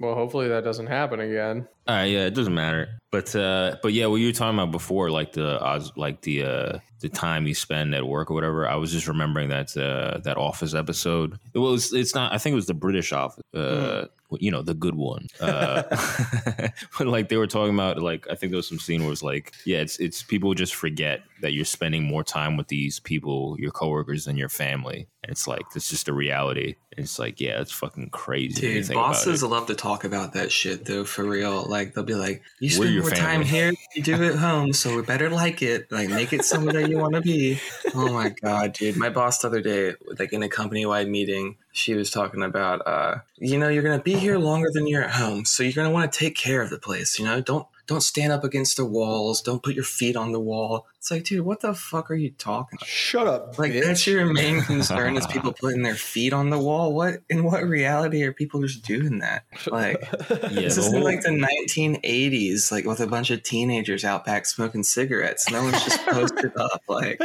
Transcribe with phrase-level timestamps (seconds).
[0.00, 1.68] Well, hopefully that doesn't happen again.
[1.88, 2.98] Right, yeah, it doesn't matter.
[3.12, 5.58] But uh but yeah, what you were talking about before, like the
[5.96, 9.50] like the uh the time you spend at work or whatever, I was just remembering
[9.50, 11.38] that uh that office episode.
[11.52, 14.06] It was it's not I think it was the British office uh
[14.40, 15.28] you know, the good one.
[15.40, 15.82] Uh
[16.98, 19.22] but like they were talking about like I think there was some scene where it's
[19.22, 23.56] like, yeah, it's it's people just forget that you're spending more time with these people,
[23.58, 25.08] your coworkers than your family.
[25.22, 26.76] And it's like it's just a reality.
[26.96, 28.60] And it's like, yeah, it's fucking crazy.
[28.60, 31.64] Dude, bosses love to talk about that shit though, for real.
[31.64, 34.94] Like they'll be like, "You We're spend more time here, you do at home, so
[34.96, 35.90] we better like it.
[35.90, 37.58] Like make it somewhere that you want to be."
[37.94, 38.96] Oh my god, dude!
[38.96, 42.86] My boss the other day, like in a company wide meeting, she was talking about,
[42.86, 45.90] uh, you know, you're gonna be here longer than you're at home, so you're gonna
[45.90, 47.18] want to take care of the place.
[47.18, 49.42] You know, don't don't stand up against the walls.
[49.42, 50.86] Don't put your feet on the wall.
[51.04, 52.78] It's like, dude, what the fuck are you talking?
[52.78, 52.88] about?
[52.88, 53.84] Shut up, Like bitch.
[53.84, 56.94] that's your main concern is people putting their feet on the wall.
[56.94, 59.44] What in what reality are people just doing that?
[59.70, 59.98] Like
[60.30, 64.24] Yeah, this is in whole- like the 1980s, like with a bunch of teenagers out
[64.24, 65.50] back smoking cigarettes.
[65.50, 66.80] No one's just posted up.
[66.88, 67.20] Like,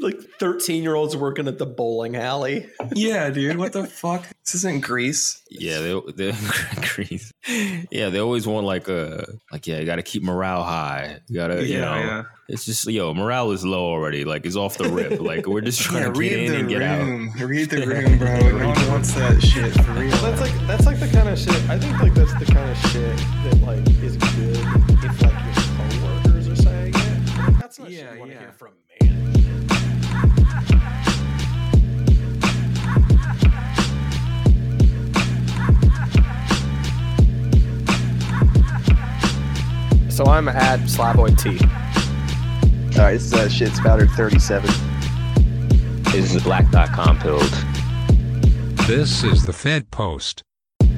[0.00, 2.68] like 13 year olds working at the bowling alley.
[2.96, 4.26] yeah, dude, what the fuck?
[4.44, 5.40] This isn't Greece.
[5.48, 6.34] Yeah, they they
[6.96, 7.30] Greece.
[7.92, 11.20] Yeah, they always want like a like yeah, you got to keep morale high.
[11.28, 12.24] You got to you know.
[12.48, 14.24] It's just yo, morale is low already.
[14.24, 15.20] Like it's off the rip.
[15.20, 17.00] like we're just trying Yeah, to get read in the and get out.
[17.00, 17.32] room.
[17.40, 18.38] Read the room, bro.
[18.58, 20.10] No one wants that shit for real.
[20.18, 21.54] That's like that's like the kind of shit.
[21.68, 24.56] I think like that's the kind of shit that like is good
[25.02, 27.38] if like your coworkers are saying it.
[27.38, 28.40] Like, that's not Yeah, shit you want to yeah.
[28.42, 29.36] hear from management.
[40.10, 41.58] So I'm at Slavoid T.
[42.98, 44.70] All right, this is uh, shit spouter 37.
[46.04, 47.42] This is black.com build.
[48.86, 50.42] This is the Fed Post.
[50.78, 50.92] That's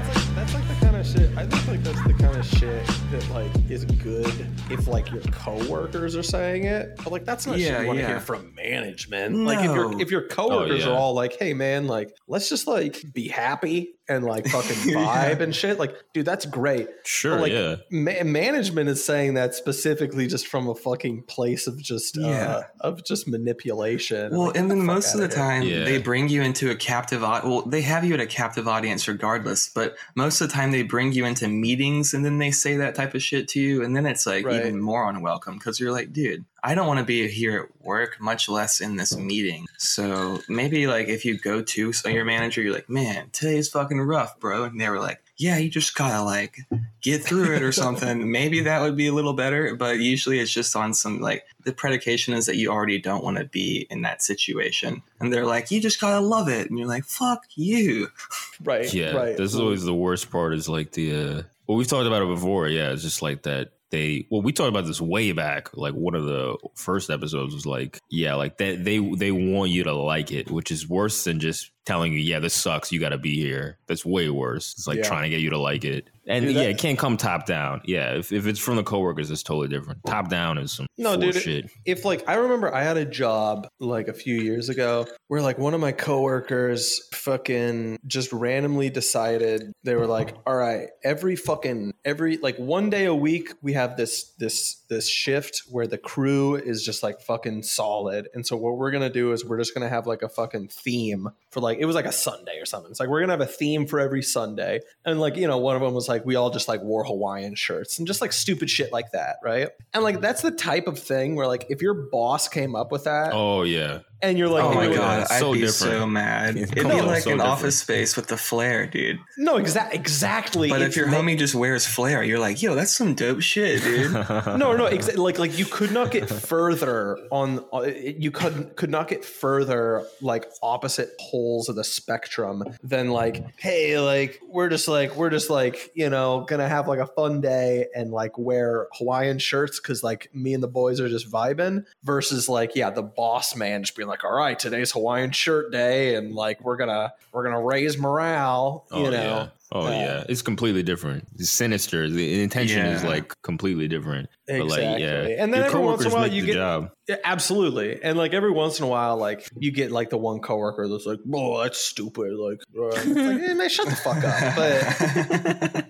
[0.00, 1.30] like that's like the kind of shit.
[1.36, 2.07] I think like that's the kind of
[2.48, 6.96] shit that like is good if like your coworkers are saying it.
[6.98, 8.08] But like that's not Yeah, shit you want to yeah.
[8.08, 9.36] hear from management.
[9.36, 10.90] Like if your if your oh, coworkers yeah.
[10.90, 14.96] are all like, "Hey man, like let's just like be happy and like fucking Yeah.
[15.34, 16.88] vibe and shit." Like, dude, that's great.
[17.04, 17.76] Sure, But, like, yeah.
[17.90, 22.62] Ma- management is saying that specifically just from a fucking place of just uh, Yeah.
[22.80, 24.30] of just manipulation.
[24.32, 25.36] Well, Like, and then fuck most of the here.
[25.36, 25.84] time, Yeah.
[25.84, 27.22] they bring you into a captive.
[27.22, 30.70] au- Well, they have you at a captive audience regardless, but most of the time
[30.72, 33.82] they bring you into meetings and then they say that type of shit to you,
[33.82, 34.56] and then it's like Right.
[34.56, 38.20] even more unwelcome because you're like, dude, I don't want to be here at work,
[38.20, 39.66] much less in this meeting.
[39.76, 44.00] So maybe like if you go to so your manager, you're like, man, today's fucking
[44.00, 46.58] rough, bro, and they were like, yeah, you just gotta like
[47.00, 48.30] get through it or something.
[48.32, 51.72] maybe that would be a little better, but usually it's just on some like the
[51.72, 55.02] predication is that you already don't want to be in that situation.
[55.20, 56.68] And they're like, you just gotta love it.
[56.68, 58.08] And you're like, fuck you.
[58.64, 59.36] right, Yeah, right.
[59.36, 60.54] this is always the worst part.
[60.54, 62.66] Is like the uh, well, we've talked about it before.
[62.66, 63.70] Yeah, it's just like that.
[63.90, 65.70] They well, we talked about this way back.
[65.74, 68.84] Like one of the first episodes was like, yeah, like that.
[68.84, 72.38] They they want you to like it, which is worse than just telling you, yeah,
[72.38, 72.92] this sucks.
[72.92, 73.78] You got to be here.
[73.88, 74.74] That's way worse.
[74.74, 75.04] It's like Yeah.
[75.08, 76.08] trying to get you to like it.
[76.30, 77.80] And Dude, yeah, that- it can't come top down.
[77.86, 80.00] Yeah, if, if it's from the coworkers, it's totally different.
[80.06, 81.70] Top down is some No, dude, shit.
[81.86, 85.56] if like I remember I had a job like a few years ago where like
[85.58, 91.94] one of my coworkers fucking just randomly decided they were like, all right, every fucking
[92.04, 96.56] every like one day a week we have this this this shift where the crew
[96.56, 98.28] is just like fucking solid.
[98.34, 101.28] And so what we're gonna do is we're just gonna have like a fucking theme
[101.50, 102.90] for like it was like a Sunday or something.
[102.90, 104.80] It's like we're gonna have a theme for every Sunday.
[105.04, 107.54] And like, you know, one of them was like we all just like wore Hawaiian
[107.54, 109.68] shirts and just like stupid shit like that, right?
[109.94, 113.04] And like that's the type of thing where like if your boss came up with
[113.04, 115.92] that Oh yeah, and you're like, oh my god, it's I'd so be different.
[115.94, 116.56] so mad.
[116.56, 117.40] It'd so be like an different.
[117.42, 119.18] office space with the flare, dude.
[119.36, 120.68] no, exa- exactly.
[120.70, 123.82] But if your ma- homie just wears flare, you're like, yo, that's some dope shit,
[123.82, 124.12] dude.
[124.12, 127.64] no, no, exa- like like you could not get further on.
[127.72, 133.44] uh, You could could not get further like opposite poles of the spectrum than like,
[133.58, 137.40] hey, like we're just like we're just like you know gonna have like a fun
[137.40, 141.84] day and like wear Hawaiian shirts because like me and the boys are just vibing.
[142.02, 146.14] Versus like yeah, the boss man just being like, all right, today's Hawaiian shirt day
[146.14, 148.86] and like we're gonna we're gonna raise morale.
[148.90, 149.10] You Oh, know.
[149.10, 149.48] yeah.
[149.70, 151.28] Oh Uh, yeah, it's completely different.
[151.36, 152.08] It's sinister.
[152.08, 154.30] The intention is like completely different.
[154.46, 155.02] But like, Exactly.
[155.04, 156.90] yeah, And then Your every once in a while you the get- job.
[157.06, 158.02] Yeah, absolutely.
[158.02, 161.06] And like every once in a while, like you get like the one coworker that's
[161.06, 163.06] like, "Oh, that's stupid." Like, it's like
[163.48, 165.84] eh, man, shut the fuck up.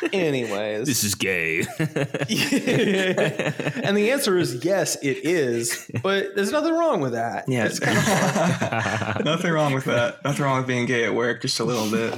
[0.00, 1.60] But anyways, This is gay.
[1.78, 1.88] and
[3.96, 5.90] the answer is yes, it is.
[6.02, 7.44] But there's nothing wrong with that.
[7.46, 10.24] Yeah, It's kind of nothing wrong with that.
[10.24, 12.14] Nothing wrong with being gay at work, just a little bit.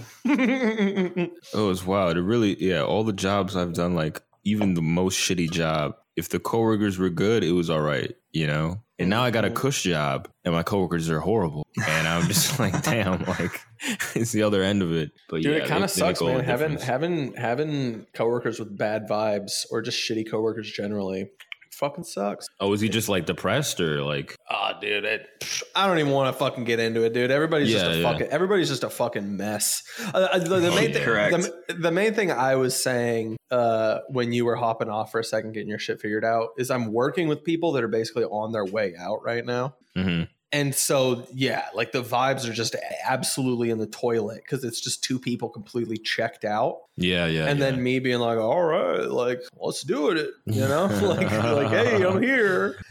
[1.55, 2.17] Oh, it's wild.
[2.17, 2.83] It really, yeah.
[2.83, 7.11] All the jobs I've done, like even the most shitty job, if the coworkers were
[7.11, 8.81] good, it was all right, you know.
[8.99, 9.57] And now I got a mm-hmm.
[9.57, 13.61] cush job, and my coworkers are horrible, and I'm just like, damn, like
[14.15, 15.13] it's the other end of it.
[15.29, 16.43] But Dude, yeah, it kind of sucks, man.
[16.43, 16.83] Having difference.
[16.85, 21.29] having having coworkers with bad vibes or just shitty coworkers generally
[21.77, 22.49] fucking sucks.
[22.61, 24.37] Oh, is he just like depressed or like?
[24.51, 25.29] Oh, dude, it,
[25.75, 27.31] I don't even want to fucking get into it, dude.
[27.31, 28.11] Everybody's just a yeah.
[28.11, 29.83] fucking everybody's just a fucking mess.
[30.15, 34.33] Uh, uh, the, the main thing, the, the main thing I was saying uh, when
[34.33, 37.29] you were hopping off for a second, getting your shit figured out, is I'm working
[37.29, 39.75] with people that are basically on their way out right now.
[39.97, 40.29] Mhm.
[40.53, 45.03] And so, yeah, like the vibes are just absolutely in the toilet because it's just
[45.03, 47.47] two people completely checked out Yeah, yeah.
[47.47, 47.71] and yeah.
[47.71, 52.03] then me being like, "All right, like let's do it," you know, like like hey,
[52.05, 52.77] I'm here.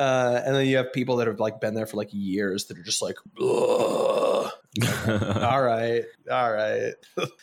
[0.00, 2.78] Uh, and then you have people that have like been there for like years that
[2.78, 4.50] are just like, "All
[5.62, 6.94] right, all right."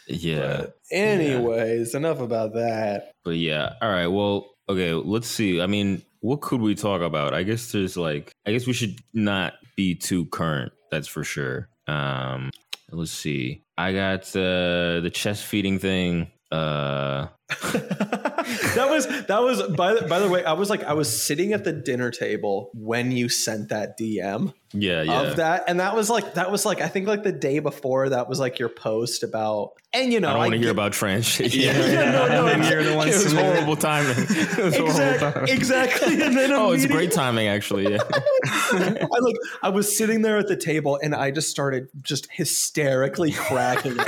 [0.07, 0.57] yeah.
[0.61, 3.11] But anyways, enough about that.
[3.23, 4.07] But yeah, all right.
[4.07, 5.61] Well, okay, let's see.
[5.61, 7.33] I mean, what could we talk about?
[7.33, 11.69] I guess there's like I guess we should not be too current, that's for sure.
[11.87, 12.51] Um
[12.91, 13.63] let's see.
[13.77, 16.31] I got uh the chest feeding thing.
[16.51, 17.27] Uh
[17.73, 21.53] that was that was by the, by the way, I was like I was sitting
[21.53, 24.53] at the dinner table when you sent that DM.
[24.73, 25.21] yeah, yeah.
[25.21, 28.09] of that and that was like that was like i think like the day before
[28.09, 30.91] that was like your post about and you know I don't want to hear about
[30.91, 31.55] trans shit.
[31.55, 34.15] Yeah, yeah, no, no, and then you're the one it was horrible timing.
[34.17, 35.55] It was horrible exactly, timing.
[35.55, 37.89] exactly and then Oh, it's great timing actually.
[37.93, 37.99] Yeah.
[38.03, 43.31] I like I was sitting there at the table and I just started just hysterically
[43.31, 44.07] cracking up.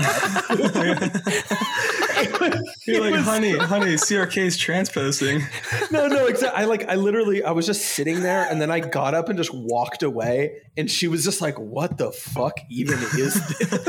[2.87, 5.41] You're It like, was- honey, honey, CRK's transposing.
[5.91, 6.61] no, no, exactly.
[6.61, 9.37] I like I literally I was just sitting there and then I got up and
[9.37, 13.33] just walked away and she was just like, "What the fuck even is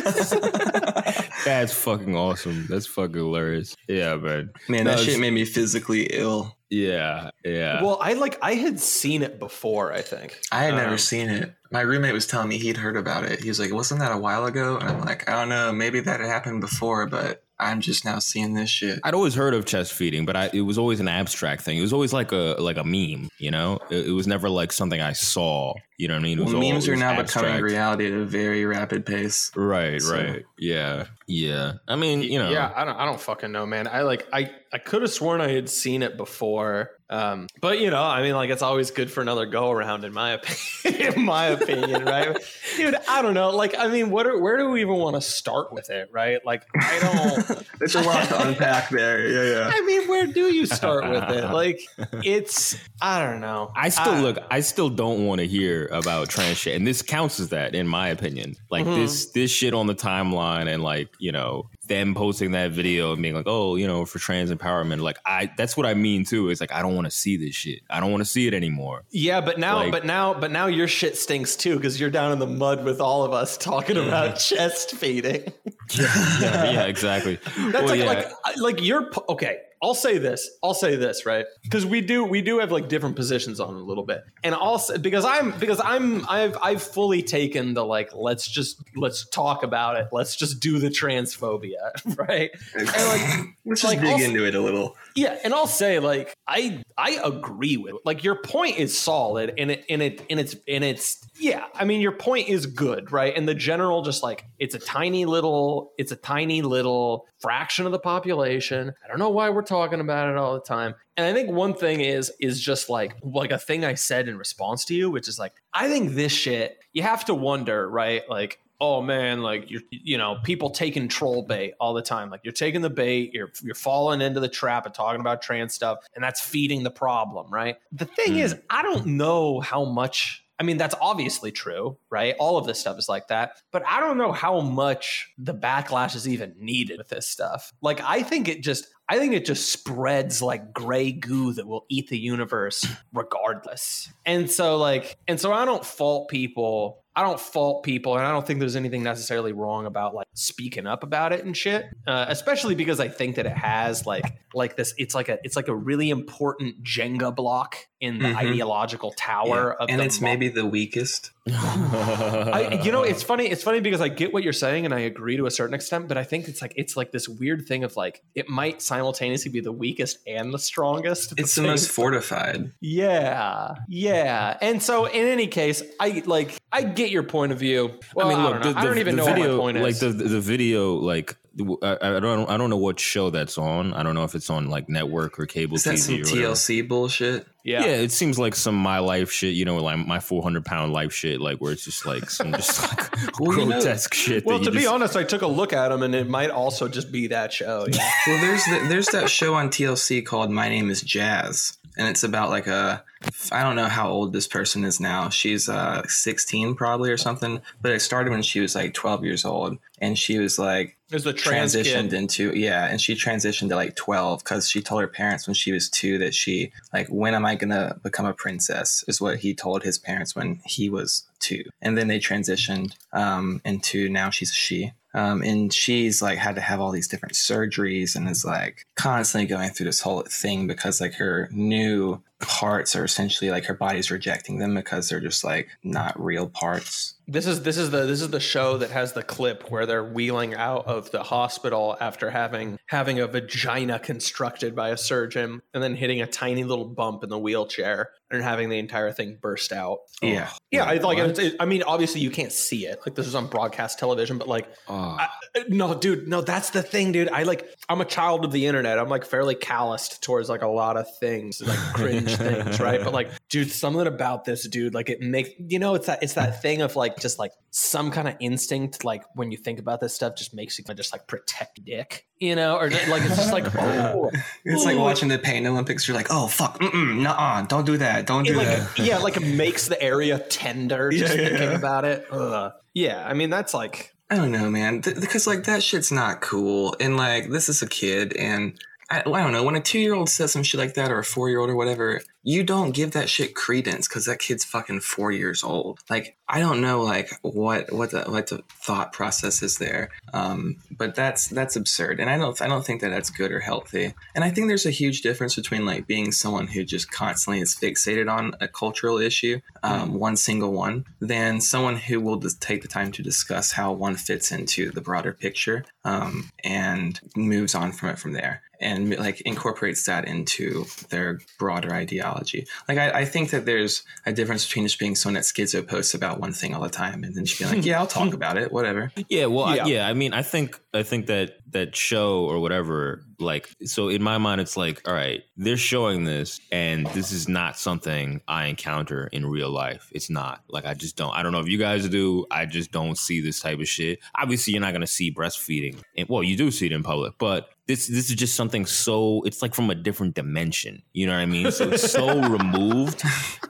[0.04, 0.30] this?"
[1.44, 2.66] That's fucking awesome.
[2.68, 3.76] That's fucking hilarious.
[3.88, 4.50] Yeah, man.
[4.68, 6.56] Man, No, that it's- shit made me physically ill.
[6.72, 7.82] Yeah, yeah.
[7.82, 9.92] well, I like I had seen it before.
[9.92, 10.38] I think.
[10.52, 11.52] I had Um, never seen it.
[11.72, 13.40] My roommate was telling me he'd heard about it.
[13.40, 15.72] He was like, "Wasn't that a while ago?" And I'm like, "I don't know.
[15.72, 19.54] Maybe that had happened before, but I'm just now seeing this shit." I'd always heard
[19.54, 21.78] of chest feeding, but I, it was always an abstract thing.
[21.78, 23.78] It was always like a like a meme, you know.
[23.90, 25.74] It, it was never like something I saw.
[25.98, 26.38] You know what I mean?
[26.38, 27.46] It was Well, memes it are now abstract.
[27.46, 29.50] becoming reality at a very rapid pace.
[29.54, 30.44] Right, So- right.
[30.58, 31.74] Yeah, yeah.
[31.86, 32.96] I mean, you know, Yeah, I don't.
[32.96, 33.86] I don't fucking know, man.
[33.86, 34.26] I like.
[34.32, 34.50] I.
[34.72, 36.90] I could have sworn I had seen it before.
[37.10, 40.12] Um, but you know, I mean, like it's always good for another go around, in
[40.12, 40.30] my
[40.84, 41.12] opinion.
[41.14, 42.36] in my opinion, right,
[42.76, 42.94] dude?
[43.08, 43.50] I don't know.
[43.50, 44.26] Like, I mean, what?
[44.28, 46.38] Are, where do we even want to start with it, right?
[46.46, 47.66] Like, I don't.
[47.80, 49.26] it's a lot to unpack there.
[49.28, 49.70] Yeah, yeah.
[49.74, 51.50] I mean, where do you start with it?
[51.50, 51.80] Like,
[52.24, 52.76] it's.
[53.02, 53.72] I don't know.
[53.74, 54.38] I still I- look.
[54.50, 57.88] I still don't want to hear about trans shit, and this counts as that, in
[57.88, 58.54] my opinion.
[58.70, 58.94] Like Mhm.
[58.94, 63.20] this, this shit on the timeline, and like you know them posting that video and
[63.20, 65.02] being like, oh, you know, for trans empowerment.
[65.02, 66.48] Like I, that's what I mean too.
[66.48, 67.80] It's like I don't want to see this shit.
[67.90, 69.02] I don't want to see it anymore.
[69.10, 72.32] Yeah, but now, Like- but now, but now your shit stinks too because you're down
[72.32, 74.08] in the mud with all of us talking mm-hmm.
[74.08, 75.52] about chest feeding.
[75.90, 77.38] yeah, yeah, exactly.
[77.58, 78.06] That's Well, like, yeah.
[78.06, 79.58] like, like you're okay.
[79.82, 80.48] I'll say this.
[80.62, 81.46] I'll say this, right?
[81.62, 84.54] Because we do, we do have like different positions on it a little bit, and
[84.54, 89.62] also because I'm, because I'm, I've, I've fully taken the like, let's just, let's talk
[89.62, 90.08] about it.
[90.12, 92.50] Let's just do the transphobia, right?
[92.74, 94.96] And like, Let's just like, dig also- into it a little.
[95.14, 99.70] yeah, and I'll say like I I agree with like your point is solid and
[99.70, 103.32] it and it and it's and it's yeah, I mean your point is good, right?
[103.36, 107.92] And the general just like it's a tiny little it's a tiny little fraction of
[107.92, 108.92] the population.
[109.04, 110.94] I don't know why we're talking about it all the time.
[111.16, 114.36] And I think one thing is is just like like a thing I said in
[114.36, 118.28] response to you, which is like I think this shit you have to wonder, right?
[118.28, 122.30] Like oh man, like you're you know, people taking troll bait all the time.
[122.30, 125.72] Like you're taking the bait, you're you're falling into the trap of talking about trans
[125.72, 127.76] stuff, and that's feeding the problem, right?
[127.92, 128.62] The thing is, mm.
[128.68, 132.34] I don't know how much I mean, that's obviously true, right?
[132.38, 133.52] All of this stuff is like that.
[133.72, 137.72] But I don't know how much the backlash is even needed with this stuff.
[137.80, 141.84] Like, I think it just, I think it just spreads like gray goo that will
[141.88, 144.08] eat the universe regardless.
[144.24, 148.30] And so like and so I don't fault people I don't fault people, and I
[148.30, 151.86] don't think there's anything necessarily wrong about like speaking up about it and shit.
[152.06, 154.24] Uh, especially because I think that it has like
[154.54, 154.94] like this.
[154.96, 158.36] It's like a it's like a really important Jenga block in the Mhm.
[158.36, 159.84] ideological tower Yeah.
[159.84, 161.32] of and it's mo- maybe the weakest.
[161.48, 163.46] I, you know, it's funny.
[163.46, 166.06] It's funny because I get what you're saying, and I agree to a certain extent.
[166.06, 169.50] But I think it's like it's like this weird thing of like it might simultaneously
[169.50, 171.32] be the weakest and the strongest.
[171.38, 172.72] It's the same most fortified.
[172.80, 174.58] Yeah, yeah.
[174.60, 177.98] And so, in any case, I like I get your point of view.
[178.14, 178.74] Well, I, don't, know.
[178.76, 180.02] I don't even know video, what my point is.
[180.02, 181.36] like the the video, like
[181.82, 183.92] I, I don't I don't know what show that's on.
[183.94, 186.30] I don't know if it's on like network or cable Is that some TV or
[186.36, 186.52] whatever.
[186.54, 187.46] TLC bullshit?
[187.64, 187.80] yeah.
[187.84, 187.90] Yeah.
[187.96, 191.12] it seems like some my life shit, you know, like my four hundred pound life
[191.12, 194.46] shit, like where it's just like some just like Well, grotesque shit.
[194.46, 196.28] Well, that to you be just- honest, I took a look at them, and it
[196.28, 197.86] might also just be that show.
[197.90, 198.08] Yeah.
[198.26, 202.24] Well, there's the, there's that show on TLC called My Name Is Jazz, and it's
[202.24, 203.04] about like a
[203.52, 205.28] I don't know how old this person is now.
[205.28, 209.44] She's uh 16 probably or something, but it started when she was like 12 years
[209.44, 212.12] old, and she was like There's a trans transitioned kid.
[212.14, 215.72] into yeah, and she transitioned to like 12 because she told her parents when she
[215.72, 219.54] was two that she like when am I gonna become a princess is what he
[219.54, 224.50] told his parents when he was two, and then they transitioned um into now she's
[224.50, 224.92] a she.
[225.12, 229.46] Um, and she's like had to have all these different surgeries and is like constantly
[229.46, 234.10] going through this whole thing because like her new parts are essentially like her body's
[234.10, 237.14] rejecting them because they're just like not real parts.
[237.28, 240.04] This is this is the this is the show that has the clip where they're
[240.04, 245.82] wheeling out of the hospital after having having a vagina constructed by a surgeon and
[245.82, 249.72] then hitting a tiny little bump in the wheelchair and having the entire thing burst
[249.72, 250.00] out.
[250.22, 250.48] Yeah.
[250.50, 250.56] Oh.
[250.70, 253.00] Yeah, I like it's, it, I mean, obviously you can't see it.
[253.04, 255.16] Like this is on broadcast television, but like, Oh.
[255.18, 255.28] I,
[255.68, 257.28] no, dude, no, that's the thing, dude.
[257.28, 258.98] I like, I'm a child of the internet.
[258.98, 263.02] I'm like fairly calloused towards like a lot of things, like cringe things, right?
[263.02, 266.34] But like, dude, something about this, dude, like it makes you know, it's that it's
[266.34, 270.00] that thing of like just like some kind of instinct, like when you think about
[270.00, 273.52] this stuff, just makes you just like protect dick, you know, or like it's just
[273.52, 274.30] like, oh,
[274.64, 276.06] It's like watching the Pain Olympics.
[276.06, 278.98] You're like, oh fuck, mm nah, don't do that, don't do it like that.
[278.98, 281.76] yeah, like it makes the area tender just yeah, thinking yeah.
[281.76, 282.26] about it.
[282.30, 282.72] Ugh.
[282.94, 286.40] Yeah, I mean that's like I don't know, man, Th- because like that shit's not
[286.40, 286.94] cool.
[287.00, 290.14] And like this is a kid, and I, I don't know when a two year
[290.14, 292.92] old says some shit like that, or a four year old or whatever, you don't
[292.92, 296.00] give that shit credence because that kid's fucking four years old.
[296.08, 300.10] Like I don't know, like what what the what the thought process is there.
[300.32, 303.60] Um, but that's that's absurd, and I don't I don't think that that's good or
[303.60, 304.14] healthy.
[304.34, 307.74] And I think there's a huge difference between like being someone who just constantly is
[307.74, 312.82] fixated on a cultural issue, um, one single one, than someone who will just take
[312.82, 317.92] the time to discuss how one fits into the broader picture um, and moves on
[317.92, 321.94] from it from there and like incorporates that into their broader
[322.30, 322.66] ideology.
[322.88, 326.14] Like I, I think that there's a difference between just being someone that schizo posts
[326.14, 327.86] about one thing all the time and then just being like, hmm.
[327.86, 329.12] yeah, I'll talk about it, whatever.
[329.28, 329.84] Yeah, well, Yeah.
[329.84, 330.08] I, yeah.
[330.08, 334.38] I mean, I think I think that that show or whatever, like, so in my
[334.38, 339.28] mind, it's like, all right, they're showing this, and this is not something I encounter
[339.28, 340.10] in real life.
[340.12, 341.32] It's not like I just don't.
[341.32, 342.46] I don't know if you guys do.
[342.50, 344.18] I just don't see this type of shit.
[344.34, 347.70] Obviously, you're not gonna see breastfeeding, and well, you do see it in public, but
[347.90, 349.42] this this is just something so.
[349.44, 351.02] It's like from a different dimension.
[351.12, 351.72] You know what I mean?
[351.72, 353.22] So it's so removed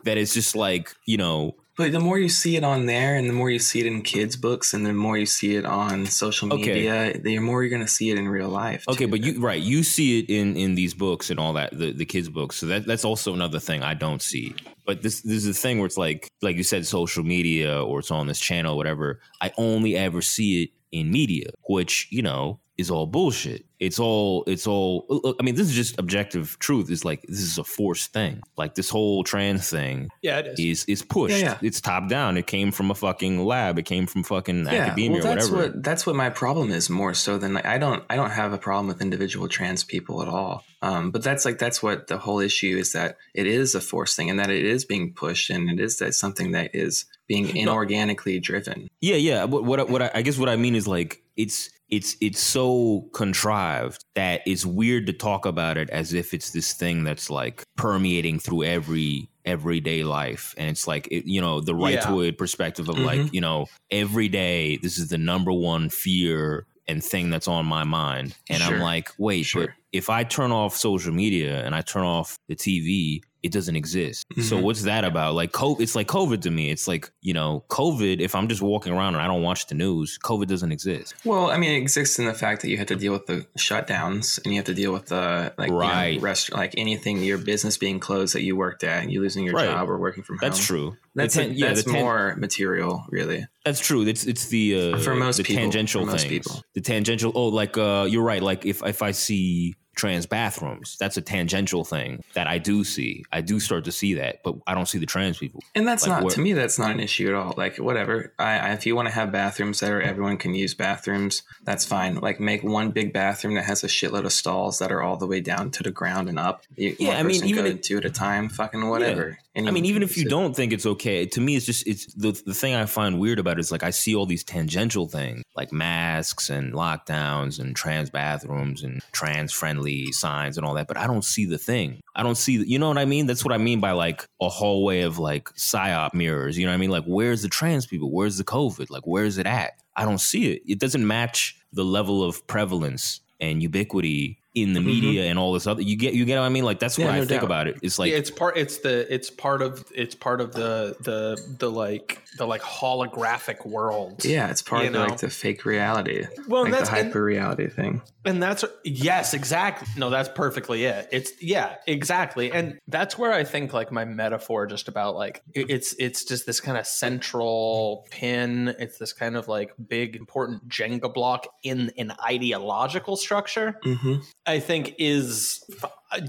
[0.04, 1.56] that it's just like you know.
[1.76, 4.02] But the more you see it on there, and the more you see it in
[4.02, 6.74] kids' books, and the more you see it on social Okay.
[6.74, 8.84] media, the more you're going to see it in real life.
[8.86, 11.92] Okay, but you right, you see it in in these books and all that, the
[11.92, 12.56] the kids' books.
[12.56, 14.54] So that that's also another thing I don't see.
[14.84, 18.00] But this this is the thing where it's like like you said, social media or
[18.00, 19.20] it's on this channel, whatever.
[19.40, 23.64] I only ever see it in media, which you know is all bullshit.
[23.80, 25.06] It's all it's all.
[25.08, 26.90] look, I mean, this is just objective truth.
[26.90, 28.42] It's like this is a forced thing.
[28.58, 30.60] Like this whole trans thing yeah, it is.
[30.60, 31.38] is is pushed.
[31.38, 31.58] Yeah, yeah.
[31.62, 32.36] It's top down.
[32.36, 33.78] It came from a fucking lab.
[33.78, 35.72] It came from fucking academia well, or that's whatever.
[35.72, 38.52] what that's what my problem is more so than like I don't I don't have
[38.52, 40.62] a problem with individual trans people at all.
[40.82, 44.14] Um, but that's like that's what the whole issue is that it is a forced
[44.16, 47.46] thing and that it is being pushed and it is that something that is being
[47.46, 48.88] inorganically driven.
[49.00, 49.44] Yeah, yeah.
[49.44, 53.08] What what, what I, I guess what I mean is like it's it's it's so
[53.12, 57.62] contrived that it's weird to talk about it as if it's this thing that's like
[57.76, 62.00] permeating through every everyday life and it's like it, you know the Yeah.
[62.00, 63.04] rightoid perspective of Mhm.
[63.04, 67.64] like you know every day this is the number one fear and thing that's on
[67.66, 69.66] my mind and i'm like wait Sure.
[69.68, 73.76] but if i turn off social media and i turn off the tv it doesn't
[73.76, 74.26] exist.
[74.42, 74.62] So Mhm.
[74.62, 75.34] what's that about?
[75.34, 76.70] Like COVID, it's like COVID to me.
[76.70, 78.20] It's like you know, COVID.
[78.20, 81.14] If I'm just walking around and I don't watch the news, COVID doesn't exist.
[81.24, 83.46] Well, I mean, it exists in the fact that you have to deal with the
[83.58, 86.08] shutdowns and you have to deal with the like Right.
[86.14, 89.20] you know, rest, like anything your business being closed that you worked at and you
[89.20, 89.66] losing your Right.
[89.68, 90.66] job or working from That's home.
[90.66, 90.96] true.
[91.14, 93.46] That's The tan- a- that's the tan- more material, really.
[93.64, 94.06] That's true.
[94.06, 95.62] It's it's the uh, For most the people.
[95.62, 96.46] tangential For most things.
[96.46, 96.62] people.
[96.74, 97.32] The tangential.
[97.34, 98.42] Oh, like uh, you're right.
[98.42, 103.24] Like if if I see trans bathrooms, that's a tangential thing that I do see.
[103.30, 105.62] I do start to see that, but I don't see the trans people.
[105.74, 106.54] And that's Like not what- to me.
[106.54, 107.52] That's not an issue at all.
[107.56, 108.32] Like whatever.
[108.38, 111.84] I, I if you want to have bathrooms that are everyone can use bathrooms, that's
[111.84, 112.14] fine.
[112.16, 115.26] Like make one big bathroom that has a shitload of stalls that are all the
[115.26, 116.64] way down to the ground and up.
[116.76, 118.48] You, Yeah, I mean, even go if- two at a time.
[118.48, 119.38] Fucking whatever.
[119.68, 122.32] I mean, even if you don't think it's okay, to me, it's just it's the
[122.46, 125.42] the thing I find weird about it is like I see all these tangential things
[125.56, 130.96] like masks and lockdowns and trans bathrooms and trans friendly signs and all that, but
[130.96, 132.00] I don't see the thing.
[132.14, 133.26] I don't see, you know what I mean?
[133.26, 136.58] That's what I mean by like a hallway of like psyop mirrors.
[136.58, 136.90] You know what I mean?
[136.90, 138.10] Like, where's the trans people?
[138.10, 138.90] Where's the COVID?
[138.90, 139.72] Like, where's it at?
[139.96, 140.62] I don't see it.
[140.66, 145.66] It doesn't match the level of prevalence and ubiquity in the media and all this
[145.66, 145.80] other.
[145.82, 146.64] You get, you get what I mean?
[146.64, 147.44] Like, that's what Yeah, I no think doubt.
[147.44, 147.78] about it.
[147.82, 148.56] It's like, yeah, it's part.
[148.56, 149.12] It's the.
[149.12, 149.84] It's part of.
[149.94, 154.24] It's part of the the the like the like holographic world.
[154.24, 155.06] Yeah, it's part of the, know?
[155.06, 156.26] like the fake reality.
[156.48, 158.02] Well, like that's the hyper reality thing.
[158.24, 159.88] And that's yes, exactly.
[159.96, 161.08] No, that's perfectly it.
[161.10, 162.52] It's yeah, exactly.
[162.52, 166.44] And that's where I think like my metaphor just about like it- it's it's just
[166.44, 168.74] this kind of central pin.
[168.78, 173.78] It's this kind of like big important Jenga block in an ideological structure.
[173.84, 174.16] Mm-hmm.
[174.50, 175.64] I think is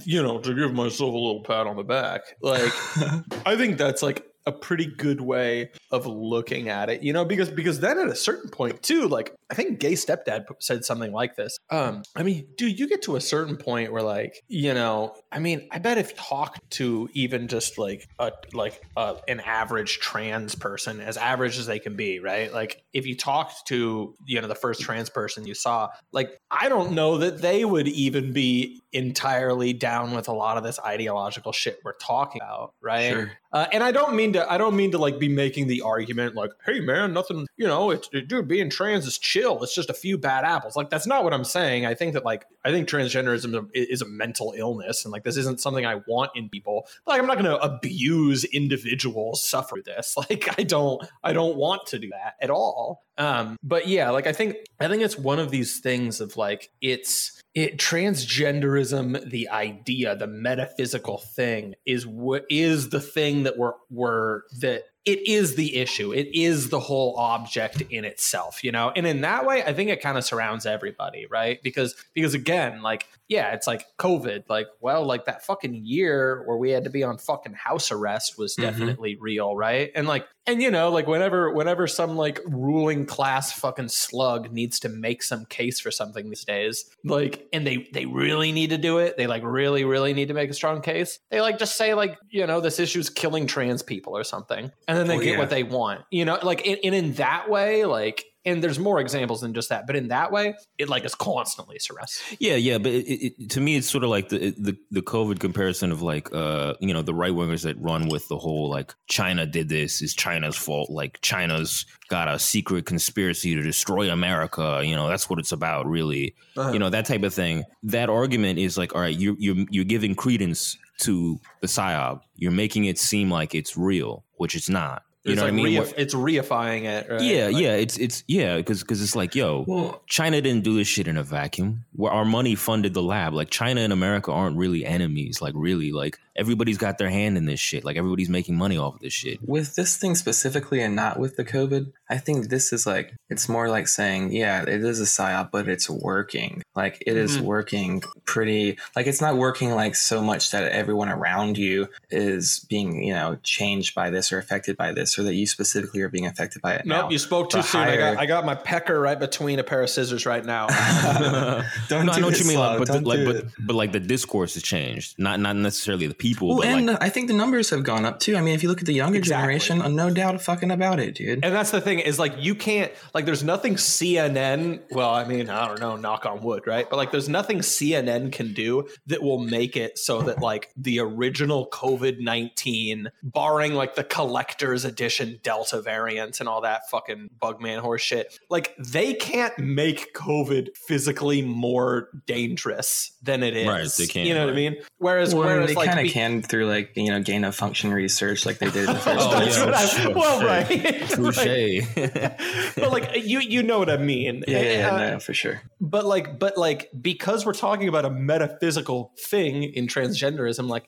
[0.05, 2.21] you know to give myself a little pat on the back.
[2.41, 2.71] Like
[3.45, 7.49] I think that's like a pretty good way of looking at it, you know, because
[7.49, 11.35] because then at a certain point too, like I think gay stepdad said something like
[11.35, 11.57] this.
[11.69, 15.39] Um, I mean, dude, you get to a certain point where like, you know, I
[15.39, 19.99] mean, I bet if you talk to even just like a like uh, an average
[19.99, 22.51] trans person, as average as they can be, right?
[22.51, 26.69] Like if you talked to you know the first trans person you saw, like I
[26.69, 31.51] don't know that they would even be entirely down with a lot of this ideological
[31.51, 33.11] shit we're talking about, right?
[33.11, 33.31] Sure.
[33.53, 34.49] Uh, and I don't mean to.
[34.49, 37.47] I don't mean to like be making the argument like, "Hey, man, nothing.
[37.57, 39.61] You know, it's dude being trans is chill.
[39.61, 41.85] It's just a few bad apples." Like that's not what I'm saying.
[41.85, 45.59] I think that like I think transgenderism is a mental illness, and like this isn't
[45.59, 46.87] something I want in people.
[47.05, 50.15] Like I'm not going to abuse individuals suffer this.
[50.29, 51.03] Like I don't.
[51.23, 53.03] I don't want to do that at all.
[53.17, 56.69] Um, but yeah, like I think I think it's one of these things of like
[56.79, 63.73] it's it transgenderism the idea the metaphysical thing is what is the thing that we're
[63.89, 66.13] we're that it is the issue.
[66.13, 68.91] It is the whole object in itself you know?
[68.95, 71.59] And in that way i think it kind of surrounds everybody right?
[71.63, 76.57] Because because again like yeah it's like covid like well like that fucking year where
[76.57, 78.61] we had to be on fucking house arrest was Mhm.
[78.63, 79.91] definitely real right?
[79.95, 84.79] And like and you know like whenever whenever some like ruling class fucking slug needs
[84.79, 88.77] to make some case for something these days like and they they really need to
[88.77, 91.77] do it they like really really need to make a strong case they like just
[91.77, 95.23] say like you know this issue's killing trans people or something and then they Well,
[95.25, 95.39] get yeah.
[95.39, 98.99] what they want you know like and, and in that way like and there's more
[98.99, 102.79] examples than just that but in that way it like is constantly surrounded Yeah, yeah,
[102.79, 105.91] but it, it, it- to me, it's sort of like the the the COVID comparison
[105.91, 109.45] of like uh you know the right wingers that run with the whole like China
[109.45, 114.81] did this is China's fault, like China's got a secret conspiracy to destroy America.
[114.83, 116.33] You know that's what it's about, really.
[116.57, 116.71] Uh-huh.
[116.73, 117.63] You know that type of thing.
[117.83, 122.21] That argument is like, all right, you you you're giving credence to the psyop.
[122.35, 125.03] You're making it seem like it's real, which it's not.
[125.23, 125.79] You it's know like what I mean?
[125.79, 127.21] reif- it's reifying it right?
[127.21, 130.75] yeah, Like- yeah, it's it's yeah, because because it's like, yo, Well, China didn't do
[130.75, 131.85] this shit in a vacuum.
[131.93, 133.33] Where our money funded the lab.
[133.35, 135.39] Like China and America aren't really enemies.
[135.39, 137.83] Like really, like everybody's got their hand in this shit.
[137.83, 139.39] Like everybody's making money off of this shit.
[139.47, 143.47] with this thing specifically and not with the COVID, I think this is like it's
[143.49, 146.61] more like saying, yeah, it is a psyop, but it's working.
[146.75, 147.41] Like it is Mhm.
[147.41, 153.03] working pretty like it's not working like so much that everyone around you is being,
[153.03, 156.25] you know, changed by this or affected by this, or that you specifically are being
[156.25, 156.85] affected by it.
[156.85, 157.09] Nope, now.
[157.09, 157.81] you spoke too the soon.
[157.81, 160.67] I got I got my pecker right between a pair of scissors right now.
[161.89, 162.59] Don't no, I do know what you mean.
[162.59, 163.45] Like, but the, Don't like, do but it.
[163.59, 165.15] but like the discourse has changed.
[165.17, 168.19] Not not necessarily the people, Well, and like I think the numbers have gone up
[168.19, 168.37] too.
[168.37, 169.57] I mean, if you look at the younger Exactly.
[169.59, 171.43] generation, no doubt fucking about it, dude.
[171.43, 174.81] And that's the thing is like you can't like there's nothing CNN.
[174.91, 176.87] Well, I mean I don't know, knock on wood, right?
[176.89, 180.99] But like there's nothing CNN can do that will make it so that like the
[180.99, 187.79] original COVID nineteen, barring like the collector's edition Delta variant and all that fucking bugman
[187.79, 193.67] horse shit, like they can't make COVID physically more dangerous than it is.
[193.67, 194.75] Right, they can't, You know what I mean?
[194.97, 197.91] Whereas Well, whereas they like kind of can through like you know gain of function
[197.93, 199.57] research, like they did in the first Oh, place.
[199.57, 200.47] Yeah, I- sure, well, sure.
[200.47, 200.67] right.
[201.09, 202.75] Touche.
[202.75, 204.43] but like you you know what I mean.
[204.47, 205.61] Yeah, yeah, yeah, Uh, no, for sure.
[205.79, 210.85] but like but like because we're talking about a metaphysical thing in transgenderism like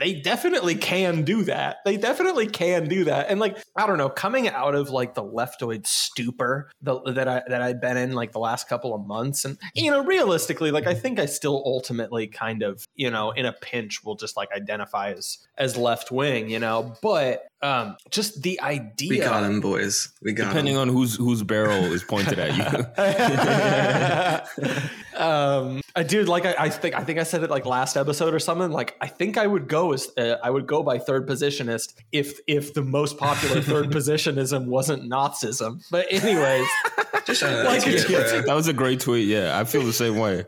[0.00, 4.08] they definitely can do that they definitely can do that and like i don't know
[4.08, 8.32] coming out of like the leftoid stupor the, that i that i've been in like
[8.32, 12.26] the last couple of months and you know realistically like i think i still ultimately
[12.26, 16.48] kind of you know in a pinch will just like identify as as left wing
[16.48, 20.10] you know but um just the idea We got him, boys.
[20.22, 20.80] We got Depending him.
[20.82, 22.64] on whose whose barrel is pointed at you.
[25.18, 28.34] um, I dude, like I, I think I think I said it like last episode
[28.34, 28.70] or something.
[28.70, 32.38] Like I think I would go as uh, I would go by third positionist if
[32.48, 35.82] if the most popular third positionism wasn't Nazism.
[35.90, 36.66] But anyways,
[37.26, 38.40] Just trying Like, get, yeah.
[38.42, 39.28] that was a great tweet.
[39.28, 40.44] Yeah, I feel the same way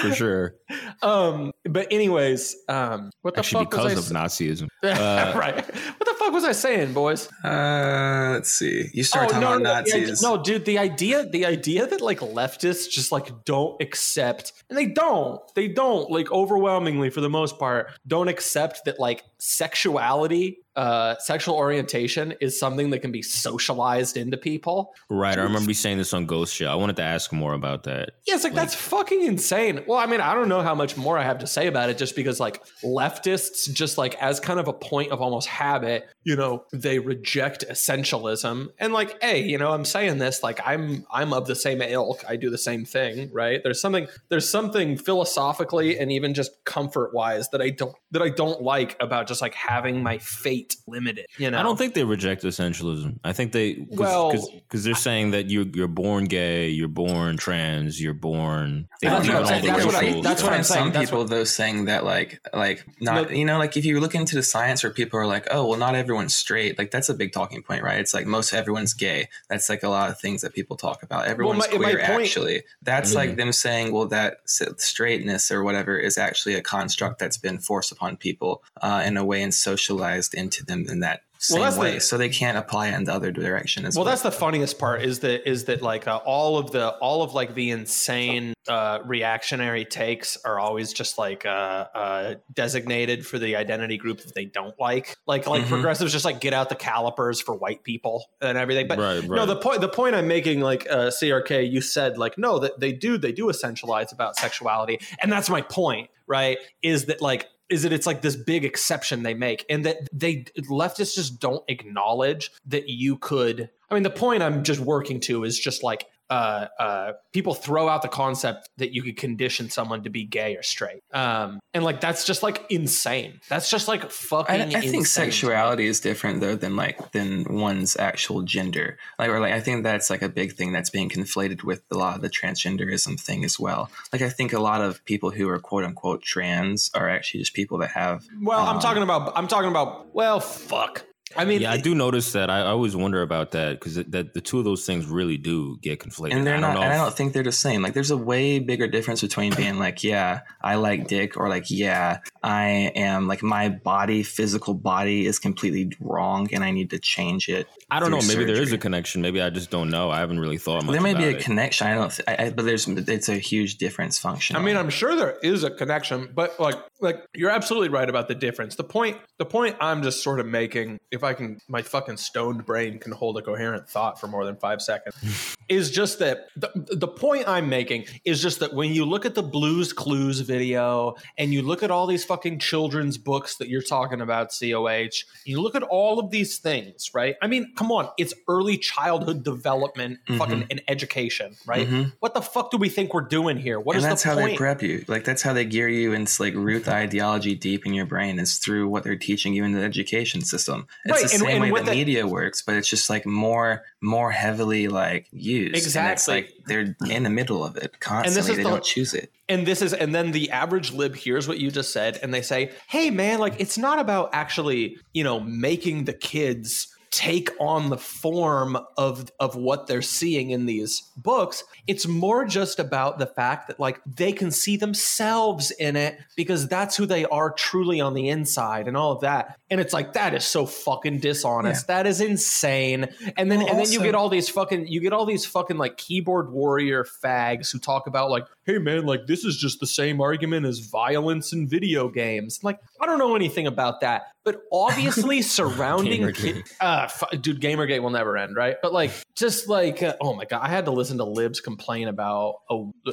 [0.00, 0.54] for sure.
[1.02, 4.68] um, but anyways, um, what the Actually, fuck was I because of sa- Nazism.
[4.82, 5.56] Uh, right?
[5.56, 7.28] What the fuck was I saying, boys?
[7.42, 8.90] Uh, let's see.
[8.92, 10.22] You started talking about Oh, no, the idea- Nazis.
[10.22, 14.86] no, dude, the idea, the idea that like leftists just like don't accept, and they
[14.90, 21.16] don't, they don't like overwhelmingly for the most part, don't accept that like sexuality, uh,
[21.18, 24.92] sexual orientation is something that can be socialized into people.
[25.10, 25.36] Right.
[25.36, 26.70] I remember you saying this on Ghost Show.
[26.70, 28.12] I wanted to ask more about that.
[28.26, 29.82] Yeah, it's like, that's fucking insane.
[29.86, 31.98] Well, I mean, I don't know how much more I have to say about it
[31.98, 36.36] just because like leftists just like as kind of a point of almost habit, you
[36.36, 38.68] know, they reject essentialism.
[38.78, 42.22] And like, hey, you know, I'm saying this like I'm I'm of the same ilk.
[42.28, 43.60] I do the same thing, right?
[43.62, 48.62] There's something there's something philosophically and even just comfort-wise that I don't that I don't
[48.62, 51.58] like about just like having my fate limited, you know.
[51.58, 53.18] I don't think they reject essentialism.
[53.24, 54.32] I think they cause, Well-
[54.68, 58.88] because they're saying that you're you're born gay, you're born trans, you're born.
[59.00, 59.62] They That's don't what even I'm all saying.
[59.62, 60.52] the That's what I- that's what.
[60.52, 60.84] I'm saying.
[60.84, 63.36] some That's people what- though saying that like like not No.
[63.36, 65.78] you know like if you look into the science where people are like oh well
[65.78, 69.28] not everyone's straight like that's a big talking point right it's like most everyone's gay
[69.48, 72.20] that's like a lot of things that people talk about everyone's my- my queer point-
[72.24, 73.14] actually that's Mhm.
[73.14, 74.38] like them saying well that
[74.80, 79.19] straightness or whatever is actually a construct that's been forced upon people uh, in a
[79.24, 81.98] way and socialized into them in that same that's the- way.
[82.00, 84.78] So they can't apply it in the other direction as well well, that's the funniest
[84.78, 88.52] part is that is that like uh, all of the all of like the insane
[88.68, 91.48] uh, reactionary takes are always just like uh,
[91.94, 95.16] uh, designated for the identity group that they don't like.
[95.26, 95.68] Like like Mhm.
[95.68, 98.86] progressives just like get out the calipers for white people and everything.
[98.86, 102.36] But Right, no the point the point i'm making like uh, crk you said like
[102.36, 105.00] no that they do they do essentialize about sexuality.
[105.22, 109.22] And that's my point right is that like is that it's like this big exception
[109.22, 114.10] they make and that they leftists just don't acknowledge that you could i mean the
[114.10, 118.68] point i'm just working to is just like uh, uh, people throw out the concept
[118.78, 122.42] that you could condition someone to be gay or straight, um, and like that's just
[122.42, 123.40] like insane.
[123.48, 124.74] That's just like fucking.
[124.74, 128.98] I, I think sexuality is different though than like than one's actual gender.
[129.18, 131.96] Like or like I think that's like a big thing that's being conflated with a
[131.96, 133.90] lot of the transgenderism thing as well.
[134.12, 137.54] Like I think a lot of people who are quote unquote trans are actually just
[137.54, 139.32] people that have Well, I'm um, talking about.
[139.36, 140.14] I'm talking about.
[140.14, 141.04] Well, fuck.
[141.36, 142.50] I mean, Yeah, I do notice that.
[142.50, 145.78] I, I always wonder about that because that the two of those things really do
[145.80, 146.34] get conflated.
[146.34, 147.82] and they're I don't not know and I don't think they're the same.
[147.82, 151.70] Like there's a way bigger difference between being like, yeah, I like dick or like,
[151.70, 156.98] yeah, I am like my body, physical body is completely wrong and I need to
[156.98, 157.68] change it.
[157.90, 158.20] I don't know.
[158.20, 159.22] through Maybe there is a connection.
[159.22, 160.10] Maybe I just don't know.
[160.10, 160.92] I haven't really thought much.
[160.92, 161.40] there may be a it.
[161.40, 161.86] connection.
[161.86, 164.56] I don't, th- I, I, but there's it's a huge difference function.
[164.56, 168.28] I mean, I'm sure there is a connection, but like, like you're absolutely right about
[168.28, 168.76] the difference.
[168.76, 172.64] The point, the point I'm just sort of making, if I can, my fucking stoned
[172.64, 176.70] brain can hold a coherent thought for more than five seconds, is just that the,
[176.74, 181.14] the point I'm making is just that when you look at the Blues Clues video
[181.38, 185.60] and you look at all these fucking children's books that you're talking about, COH, you
[185.60, 187.36] look at all of these things, right?
[187.42, 191.88] I mean, come on, it's early childhood development, fucking and education, right?
[191.88, 192.12] Mhm.
[192.20, 193.78] What the fuck do we think we're doing here?
[193.78, 194.52] What is and that's the how point?
[194.52, 195.04] they prep you.
[195.08, 198.38] Like that's how they gear you and like root the ideology deep in your brain
[198.38, 200.86] is through what they're teaching you in the education system.
[201.10, 203.26] It's Right, the same and way with the that- media works, but it's just like
[203.26, 205.68] more more heavily like used.
[205.68, 206.34] And it's Exactly.
[206.34, 208.40] like they're in the middle of it constantly.
[208.40, 209.30] is they the- don't choose it.
[209.48, 212.40] and this is and then the average lib hears what you just said and they
[212.42, 217.90] say hey man like it's not about actually you know making the kids take on
[217.90, 221.64] the form of of what they're seeing in these books.
[221.88, 226.68] It's more just about the fact that like they can see themselves in it because
[226.68, 229.58] that's who they are truly on the inside and all of that.
[229.70, 231.88] And it's like that is so fucking dishonest.
[231.88, 233.08] That is insane.
[233.36, 235.78] And then Well, and then you get all these fucking you get all these fucking
[235.78, 239.86] like keyboard warrior fags who talk about like hey man, like this is just the
[239.86, 242.60] same argument as violence in video games.
[242.62, 246.68] Like I don't know anything about that, but obviously surrounding, Gamergate.
[246.80, 248.76] uh, f- dude, Gamergate will never end, right?
[248.82, 252.08] But like, just like, uh, oh my god, I had to listen to libs complain
[252.08, 252.56] about.
[252.70, 253.12] Oh, uh,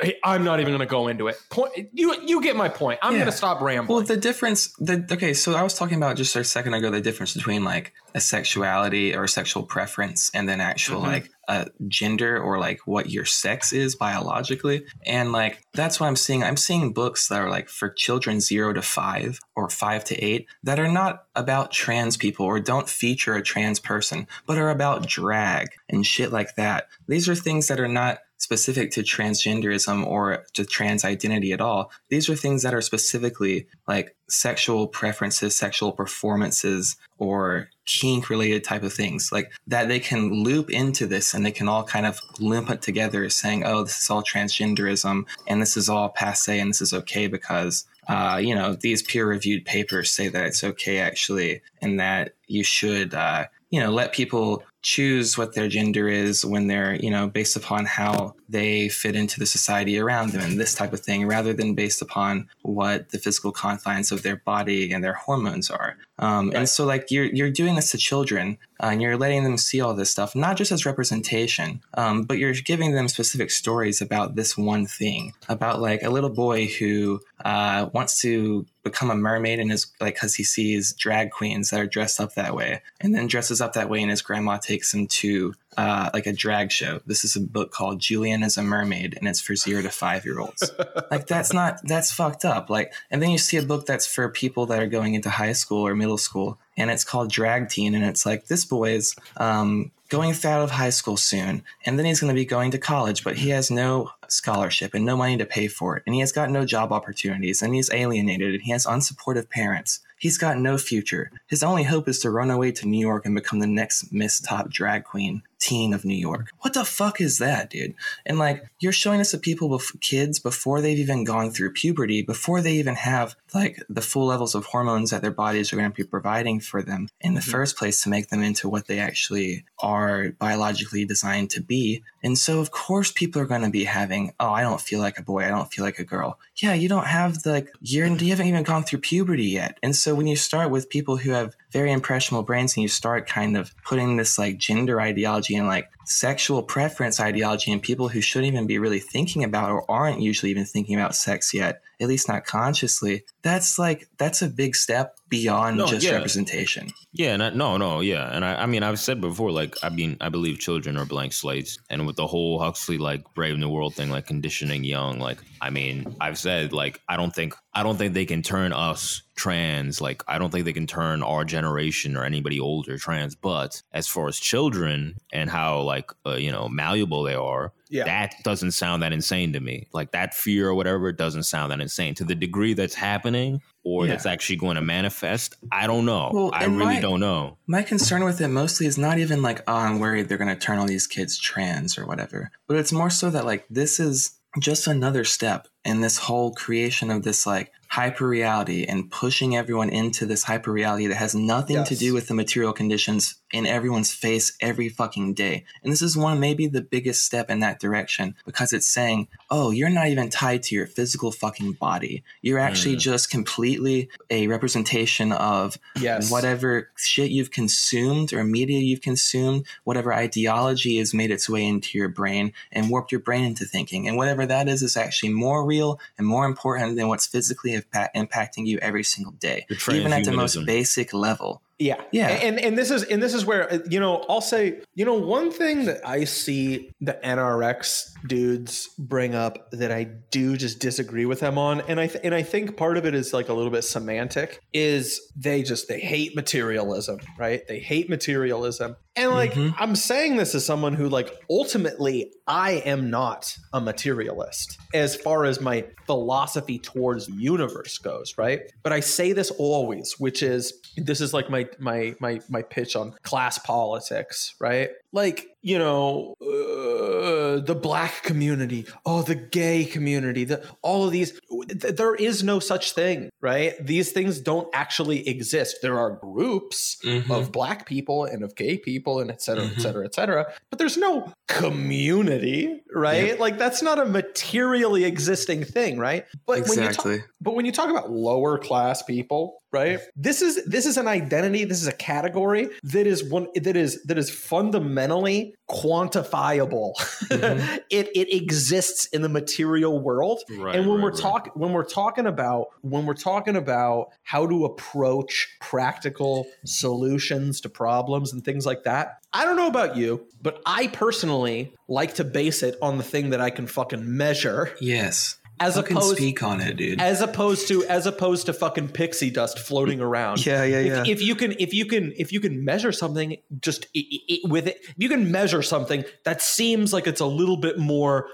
[0.00, 1.36] hey, I'm not even gonna go into it.
[1.50, 3.00] Point, you you get my point.
[3.02, 3.20] I'm Yeah.
[3.20, 3.96] gonna stop rambling.
[3.96, 7.00] Well, the difference, the okay, so I was talking about just a second ago the
[7.00, 11.06] difference between like a sexuality or a sexual preference and then actual Mhm.
[11.06, 16.16] like a gender or like what your sex is biologically, and like that's what I'm
[16.16, 16.42] seeing.
[16.42, 20.46] I'm seeing books that are like for children zero to five or five to eight
[20.62, 25.06] that are not about trans people or don't feature a trans person, but are about
[25.06, 26.88] drag and shit like that.
[27.08, 31.92] These are things that are not specific to transgenderism or to trans identity at all.
[32.08, 38.82] These are things that are specifically like sexual preferences, sexual performances, or kink related type
[38.82, 42.20] of things like that they can loop into this and they can all kind of
[42.40, 46.70] lump it together saying, oh, this is all transgenderism and this is all passe and
[46.70, 50.98] this is okay because uh, you know, these peer reviewed papers say that it's okay
[50.98, 56.44] actually, and that you should, uh, you know, let people choose what their gender is
[56.44, 60.60] when they're, you know, based upon how they fit into the society around them and
[60.60, 64.92] this type of thing, rather than based upon what the physical confines of their body
[64.92, 65.96] and their hormones are.
[66.18, 69.58] Um, And so, like, you're you're doing this to children, uh, and you're letting them
[69.58, 74.02] see all this stuff, not just as representation, um, but you're giving them specific stories
[74.02, 79.14] about this one thing, about like a little boy who uh, wants to become a
[79.14, 82.82] mermaid and is like because he sees drag queens that are dressed up that way,
[83.00, 86.32] and then dresses up that way, and his grandma takes him to uh, like a
[86.32, 87.00] drag show.
[87.06, 90.24] This is a book called Julian is a Mermaid, and it's for zero to five
[90.24, 90.70] year olds.
[91.10, 92.70] like that's not that's fucked up.
[92.70, 95.52] Like, and then you see a book that's for people that are going into high
[95.52, 99.90] school or middle school, and it's called Drag Teen, and it's like this boy's um,
[100.08, 103.24] going out of high school soon, and then he's going to be going to college,
[103.24, 106.32] but he has no scholarship and no money to pay for it, and he has
[106.32, 110.00] got no job opportunities, and he's alienated, and he has unsupportive parents.
[110.22, 111.32] He's got no future.
[111.48, 114.38] His only hope is to run away to New York and become the next Miss
[114.38, 116.50] Top Drag Queen teen of New York.
[116.60, 117.94] What the fuck is that, dude?
[118.26, 122.20] And like, you're showing us to people, bef- kids, before they've even gone through puberty,
[122.20, 125.90] before they even have like the full levels of hormones that their bodies are going
[125.90, 127.50] to be providing for them in the mm-hmm.
[127.50, 132.02] first place to make them into what they actually are biologically designed to be.
[132.24, 135.18] And so, of course, people are going to be having, oh, I don't feel like
[135.18, 135.44] a boy.
[135.44, 136.38] I don't feel like a girl.
[136.56, 139.78] Yeah, you don't have the, like, you're, you haven't even gone through puberty yet.
[139.82, 143.26] And so, when you start with people who have very impressionable brains and you start
[143.26, 148.20] kind of putting this like gender ideology and like sexual preference ideology in people who
[148.20, 152.08] shouldn't even be really thinking about or aren't usually even thinking about sex yet, at
[152.08, 156.12] least not consciously, that's like, that's a big step beyond No, just yeah.
[156.12, 156.88] representation.
[157.12, 159.88] Yeah, and I, no, no, yeah, and I, I mean, I've said before, like, I
[159.88, 163.68] mean, I believe children are blank slates, and with the whole Huxley like Brave New
[163.68, 167.82] World thing, like conditioning young, like, I mean, I've said, like, I don't think, I
[167.82, 171.44] don't think they can turn us trans, like, I don't think they can turn our
[171.44, 176.52] generation or anybody older trans, but as far as children and how like, uh, you
[176.52, 178.04] know, malleable they are, Yeah.
[178.04, 179.88] that doesn't sound that insane to me.
[179.92, 184.06] Like that fear or whatever doesn't sound that insane to the degree that's happening or
[184.06, 184.12] Yeah.
[184.12, 185.56] that's actually going to manifest.
[185.72, 186.30] I don't know.
[186.32, 187.58] Well, I really my- don't know.
[187.66, 190.60] My concern with it mostly is not even like, oh, I'm worried they're going to
[190.60, 194.38] turn all these kids trans or whatever, but it's more so that like this is
[194.60, 199.88] just another step in this whole creation of this like hyper reality and pushing everyone
[199.90, 204.12] into this hyper reality that has nothing to do with the material conditions in everyone's
[204.12, 205.64] face every fucking day.
[205.82, 209.70] And this is one maybe the biggest step in that direction because it's saying, oh,
[209.70, 212.24] you're not even tied to your physical fucking body.
[212.40, 213.00] You're actually mm.
[213.00, 216.30] just completely a representation of Yes.
[216.30, 221.98] whatever shit you've consumed or media you've consumed, whatever ideology has made its way into
[221.98, 224.08] your brain and warped your brain into thinking.
[224.08, 228.08] And whatever that is, is actually more real and more important than what's physically impa-
[228.16, 231.62] impacting you every single day, even at the most basic level.
[231.78, 232.00] Yeah.
[232.12, 232.28] Yeah.
[232.28, 235.14] And and this is and this is where uh, you know, I'll say, you know,
[235.14, 241.26] one thing that I see the NRX dudes bring up that I do just disagree
[241.26, 243.52] with them on and I th- and I think part of it is like a
[243.52, 247.66] little bit semantic is they just they hate materialism, right?
[247.66, 248.96] They hate materialism.
[249.14, 249.74] And like Mhm.
[249.78, 255.44] I'm saying this as someone who like ultimately I am not a materialist as far
[255.44, 258.60] as my philosophy towards the universe goes, right?
[258.82, 262.96] But I say this always, which is this is like my my my my pitch
[262.96, 264.90] on class politics, right?
[265.12, 271.38] Like you know, uh, the black community, oh, the gay community, the, all of these,
[271.68, 273.74] th- there is no such thing, right?
[273.80, 275.76] These things don't actually exist.
[275.80, 277.30] There are groups Mhm.
[277.30, 279.80] of black people and of gay people and et cetera, et Mhm.
[279.82, 283.38] cetera, et cetera, but there's no community, right?
[283.38, 286.24] Like that's not a materially existing thing, right?
[286.46, 287.18] But when you talk, exactly.
[287.40, 290.00] but when you talk about lower class people, right?
[290.16, 294.02] This is this is an identity, this is a category that is one that is
[294.04, 296.94] that is fundamentally quantifiable.
[297.28, 297.80] Mhm.
[297.90, 300.40] it it exists in the material world.
[300.50, 301.20] Right, and when right, we're right.
[301.20, 307.68] talking when we're talking about when we're talking about how to approach practical solutions to
[307.68, 312.24] problems and things like that, I don't know about you, but I personally like to
[312.24, 315.38] base it on the thing that I can fucking measure Yes.
[315.66, 317.00] As Fucking opposed speak on it, dude.
[317.00, 320.44] as opposed to as opposed to fucking pixie dust floating around.
[320.44, 321.12] yeah, yeah, If, yeah.
[321.14, 324.38] if you can if you can if you can measure something just i i i-
[324.48, 328.28] with it if you can measure something that seems like it's a little bit more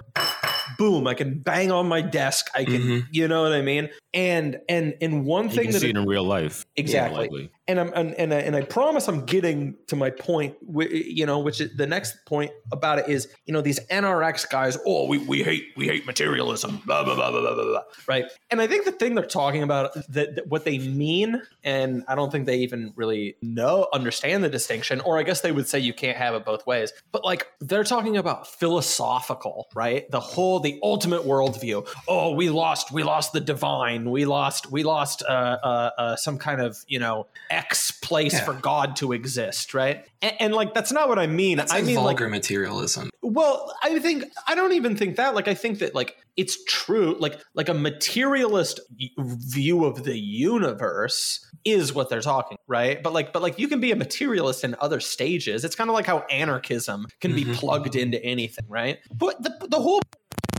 [0.79, 3.07] boom i can bang on my desk i can Mhm.
[3.11, 3.89] you know what i mean
[4.19, 6.67] and and and one thing that see it- in real life.
[6.75, 7.51] Exactly.
[7.69, 10.57] and I'm and and I, and I promise I'm getting to my point.
[10.67, 14.77] You know, which is the next point about it is you know these NRX guys.
[14.85, 16.83] Oh, we, we hate we hate materialism.
[16.85, 17.65] Blah blah blah blah blah blah.
[17.65, 18.25] blah," Right.
[18.51, 22.17] And I think the thing they're talking about that, that what they mean, and I
[22.17, 25.01] don't think they even really know understand the distinction.
[25.03, 26.93] Or I guess they would say you can't have it both ways.
[27.13, 30.11] But like they're talking about philosophical, right?
[30.11, 31.87] The whole the ultimate worldview.
[32.09, 34.08] Oh, we lost we lost the divine.
[34.11, 38.45] We lost we lost uh, uh, uh, some kind of you know X place Yeah.
[38.45, 40.05] for God to exist, right?
[40.23, 41.57] And, and like that's not what I mean.
[41.59, 43.11] That's I like mean like vulgar materialism.
[43.23, 45.35] well, I think I don't even think that.
[45.35, 47.17] Like, I think that like it's true.
[47.19, 48.79] Like, like a materialist
[49.19, 53.03] view of the universe is what they're talking, right?
[53.03, 55.65] But like, but like, you can be a materialist in other stages.
[55.65, 57.55] It's kind of like how anarchism can be Mhm.
[57.55, 58.99] plugged into anything, right?
[59.13, 60.01] But the the whole